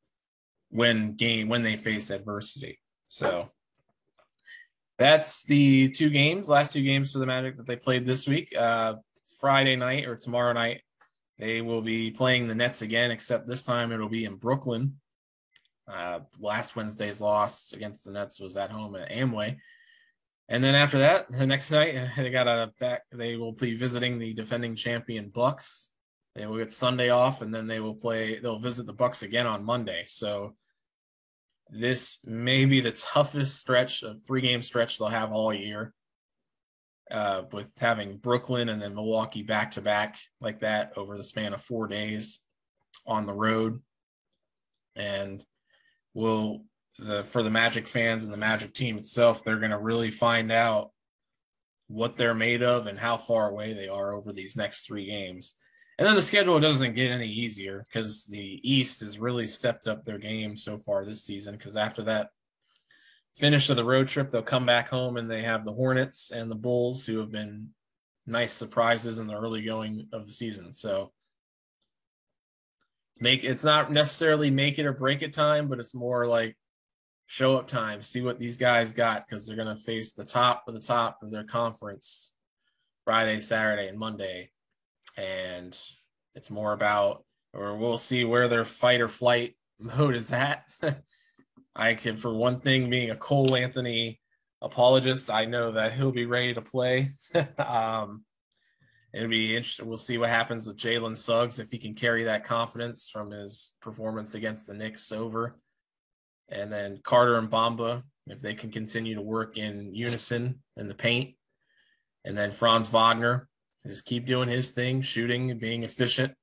when 0.71 1.16
game 1.16 1.51
when 1.51 1.62
they 1.62 1.77
face 1.77 2.09
adversity. 2.09 2.81
So 3.09 3.51
that's 4.97 5.45
the 5.45 5.90
two 5.90 6.09
games, 6.09 6.49
last 6.49 6.73
two 6.73 6.83
games 6.83 7.12
for 7.12 7.18
the 7.18 7.27
Magic 7.27 7.59
that 7.59 7.66
they 7.66 7.77
played 7.77 8.07
this 8.07 8.27
week. 8.27 8.57
Uh, 8.57 8.95
Friday 9.38 9.77
night 9.77 10.07
or 10.07 10.16
tomorrow 10.16 10.55
night, 10.55 10.81
they 11.38 11.61
will 11.61 11.83
be 11.83 12.11
playing 12.11 12.49
the 12.49 12.55
Nets 12.55 12.81
again, 12.81 13.11
except 13.11 13.47
this 13.47 13.64
time 13.64 13.92
it'll 13.92 14.09
be 14.09 14.25
in 14.25 14.37
Brooklyn. 14.37 14.99
Uh, 15.87 16.21
last 16.40 16.75
Wednesday's 16.75 17.21
loss 17.21 17.75
against 17.75 18.07
the 18.07 18.12
Nets 18.12 18.40
was 18.40 18.57
at 18.57 18.71
home 18.71 18.97
at 18.97 19.11
Amway. 19.11 19.59
And 20.53 20.62
then 20.62 20.75
after 20.75 20.99
that, 20.99 21.31
the 21.31 21.47
next 21.47 21.71
night 21.71 22.11
they 22.17 22.29
got 22.29 22.47
a 22.47 22.71
back. 22.79 23.05
They 23.11 23.37
will 23.37 23.53
be 23.53 23.75
visiting 23.75 24.19
the 24.19 24.35
defending 24.35 24.77
champion 24.77 25.31
Bucks. 25.31 25.88
They 26.35 26.47
will 26.47 26.59
get 26.59 26.73
Sunday 26.73 27.09
off, 27.09 27.41
and 27.41 27.55
then 27.55 27.67
they 27.67 27.81
will 27.81 27.95
play. 27.95 28.38
They'll 28.38 28.59
visit 28.59 28.85
the 28.85 28.93
Bucks 28.93 29.23
again 29.23 29.47
on 29.47 29.65
Monday. 29.65 30.03
So 30.05 30.55
this 31.71 32.19
may 32.27 32.67
be 32.67 32.83
the 32.83 32.93
toughest 32.93 33.57
stretch 33.57 34.03
of 34.03 34.23
three 34.27 34.43
game 34.43 34.61
stretch 34.61 34.99
they'll 34.99 35.09
have 35.09 35.33
all 35.33 35.55
year 35.55 35.95
uh, 37.11 37.45
with 37.51 37.71
having 37.81 38.19
Brooklyn 38.19 38.69
and 38.69 38.81
then 38.81 38.95
Milwaukee 38.95 39.43
back 39.43 39.71
to 39.73 39.81
back 39.81 40.19
like 40.38 40.61
that 40.61 40.93
over 40.99 41.17
the 41.17 41.23
span 41.23 41.55
of 41.55 41.62
four 41.62 41.87
days 41.87 42.41
on 43.07 43.25
the 43.25 43.33
road. 43.33 43.81
And 44.97 45.43
will 46.12 46.67
the 46.99 47.25
for 47.25 47.43
the 47.43 47.51
Magic 47.51 47.89
fans 47.89 48.25
and 48.25 48.33
the 48.33 48.39
Magic 48.39 48.75
team 48.75 48.99
itself, 48.99 49.45
they're 49.45 49.59
going 49.59 49.71
to 49.71 49.79
really 49.79 50.11
find 50.11 50.53
out 50.53 50.91
what 51.89 52.17
they're 52.17 52.35
made 52.35 52.63
of 52.63 52.87
and 52.87 52.99
how 52.99 53.17
far 53.17 53.51
away 53.51 53.73
they 53.73 53.89
are 53.89 54.15
over 54.15 54.33
these 54.33 54.57
next 54.57 54.87
three 54.87 55.07
games. 55.07 55.57
And 55.99 56.07
then 56.07 56.15
the 56.15 56.23
schedule 56.23 56.59
doesn't 56.59 56.95
get 56.95 57.11
any 57.11 57.29
easier 57.29 57.87
because 57.87 58.25
the 58.25 58.61
East 58.63 59.01
has 59.01 59.19
really 59.19 59.47
stepped 59.47 59.87
up 59.87 60.05
their 60.05 60.19
game 60.19 60.57
so 60.57 60.79
far 60.79 61.05
this 61.05 61.25
season. 61.25 61.55
Because 61.55 61.77
after 61.77 62.03
that 62.05 62.29
finish 63.37 63.69
of 63.69 63.77
the 63.77 63.85
road 63.85 64.09
trip, 64.09 64.31
they'll 64.31 64.43
come 64.43 64.67
back 64.67 64.89
home 64.89 65.17
and 65.17 65.31
they 65.31 65.43
have 65.43 65.65
the 65.65 65.73
Hornets 65.73 66.31
and 66.31 66.51
the 66.51 66.57
Bulls, 66.57 67.05
who 67.05 67.19
have 67.19 67.31
been 67.31 67.69
nice 68.27 68.53
surprises 68.53 69.19
in 69.19 69.27
the 69.27 69.35
early 69.35 69.63
going 69.63 70.09
of 70.13 70.27
the 70.27 70.33
season. 70.33 70.73
So 70.73 71.13
it's 73.13 73.21
make 73.21 73.45
it's 73.45 73.65
not 73.65 73.93
necessarily 73.93 74.51
make 74.51 74.79
it 74.79 74.87
or 74.87 74.93
break 74.93 75.23
it 75.23 75.35
time, 75.35 75.69
but 75.69 75.79
it's 75.79 75.95
more 75.95 76.27
like 76.27 76.57
show 77.33 77.57
up 77.57 77.66
time, 77.66 78.03
see 78.03 78.21
what 78.21 78.38
these 78.38 78.59
guys 78.59 78.92
got 78.92 79.27
because 79.27 79.47
they're 79.47 79.57
going 79.57 79.75
to 79.75 79.83
face 79.83 80.12
the 80.12 80.23
top 80.23 80.64
of 80.68 80.75
the 80.75 80.81
top 80.81 81.23
of 81.23 81.31
their 81.31 81.45
conference 81.45 82.35
Friday, 83.07 83.40
Saturday, 83.40 83.88
and 83.88 83.99
Monday, 83.99 84.51
and 85.16 85.75
it's 86.35 86.51
more 86.51 86.75
about 86.75 87.25
or 87.55 87.79
we'll 87.79 87.97
see 87.97 88.27
where 88.27 88.49
their 88.49 88.66
fight 88.66 89.01
or 89.01 89.09
flight 89.09 89.57
mode 89.81 90.14
is 90.14 90.31
at. 90.31 90.66
I 91.75 91.95
can, 91.95 92.18
for 92.18 92.35
one 92.35 92.61
thing, 92.61 92.90
being 92.90 93.09
a 93.09 93.16
Cole 93.16 93.57
Anthony 93.57 94.21
apologist, 94.61 95.31
I 95.31 95.47
know 95.47 95.73
that 95.73 95.95
he'll 95.95 96.12
be 96.12 96.27
ready 96.27 96.53
to 96.53 96.61
play. 96.61 97.12
um, 97.59 98.27
it'll 99.14 99.31
be 99.31 99.57
interesting. 99.57 99.87
We'll 99.87 99.97
see 99.97 100.18
what 100.18 100.29
happens 100.29 100.66
with 100.66 100.77
Jalen 100.77 101.16
Suggs 101.16 101.59
if 101.59 101.71
he 101.71 101.79
can 101.79 101.95
carry 101.95 102.25
that 102.25 102.45
confidence 102.45 103.09
from 103.11 103.31
his 103.31 103.73
performance 103.81 104.35
against 104.35 104.66
the 104.66 104.75
Knicks 104.75 105.12
over. 105.12 105.57
And 106.49 106.73
then 106.73 107.01
Carter 107.03 107.39
and 107.39 107.51
Bamba, 107.51 108.03
if 108.27 108.41
they 108.41 108.55
can 108.55 108.71
continue 108.71 109.15
to 109.15 109.23
work 109.23 109.57
in 109.57 109.95
unison 109.95 110.61
in 110.77 110.89
the 110.89 110.95
paint. 110.95 111.35
And 112.25 112.37
then 112.37 112.53
Franz 112.53 112.89
Wagner, 112.89 113.49
just 113.87 114.05
keep 114.05 114.27
doing 114.27 114.49
his 114.49 114.71
thing, 114.71 115.03
shooting 115.03 115.51
and 115.51 115.61
being 115.61 115.83
efficient. 115.83 116.35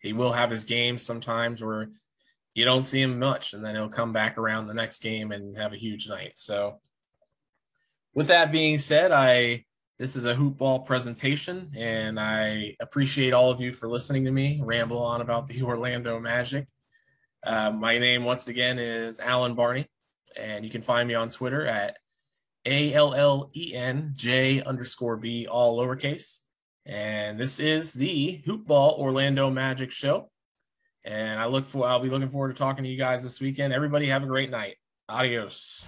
He 0.00 0.12
will 0.12 0.32
have 0.32 0.50
his 0.50 0.64
games 0.64 1.02
sometimes 1.02 1.62
where 1.62 1.88
you 2.54 2.64
don't 2.64 2.82
see 2.82 3.00
him 3.00 3.18
much, 3.18 3.54
and 3.54 3.64
then 3.64 3.74
he'll 3.74 3.88
come 3.88 4.12
back 4.12 4.38
around 4.38 4.66
the 4.66 4.74
next 4.74 5.00
game 5.00 5.32
and 5.32 5.56
have 5.56 5.72
a 5.72 5.78
huge 5.78 6.08
night. 6.08 6.36
So, 6.36 6.80
with 8.14 8.28
that 8.28 8.52
being 8.52 8.78
said, 8.78 9.10
I 9.12 9.64
this 9.98 10.16
is 10.16 10.24
a 10.24 10.34
hoop 10.34 10.58
ball 10.58 10.80
presentation, 10.80 11.72
and 11.76 12.18
I 12.18 12.76
appreciate 12.80 13.32
all 13.32 13.50
of 13.50 13.60
you 13.60 13.72
for 13.72 13.88
listening 13.88 14.24
to 14.24 14.30
me 14.30 14.60
ramble 14.62 14.98
on 14.98 15.20
about 15.20 15.46
the 15.46 15.62
Orlando 15.62 16.18
Magic. 16.18 16.66
Uh, 17.44 17.70
my 17.70 17.98
name 17.98 18.24
once 18.24 18.48
again 18.48 18.78
is 18.78 19.20
Allen 19.20 19.54
Barney, 19.54 19.86
and 20.36 20.64
you 20.64 20.70
can 20.70 20.80
find 20.80 21.06
me 21.06 21.14
on 21.14 21.28
Twitter 21.28 21.66
at 21.66 21.98
A 22.64 22.94
L 22.94 23.12
L 23.12 23.50
E 23.54 23.74
N 23.74 24.12
J 24.14 24.62
underscore 24.62 25.18
B, 25.18 25.46
all 25.46 25.78
lowercase. 25.78 26.40
And 26.86 27.38
this 27.38 27.60
is 27.60 27.92
the 27.92 28.42
Hoop 28.46 28.66
Ball 28.66 28.96
Orlando 28.98 29.50
Magic 29.50 29.90
Show. 29.90 30.30
And 31.04 31.38
I 31.38 31.46
look 31.46 31.66
for 31.66 31.86
I'll 31.86 32.00
be 32.00 32.08
looking 32.08 32.30
forward 32.30 32.48
to 32.48 32.58
talking 32.58 32.84
to 32.84 32.90
you 32.90 32.96
guys 32.96 33.22
this 33.22 33.40
weekend. 33.40 33.74
Everybody 33.74 34.08
have 34.08 34.22
a 34.22 34.26
great 34.26 34.50
night. 34.50 34.76
Adios. 35.10 35.86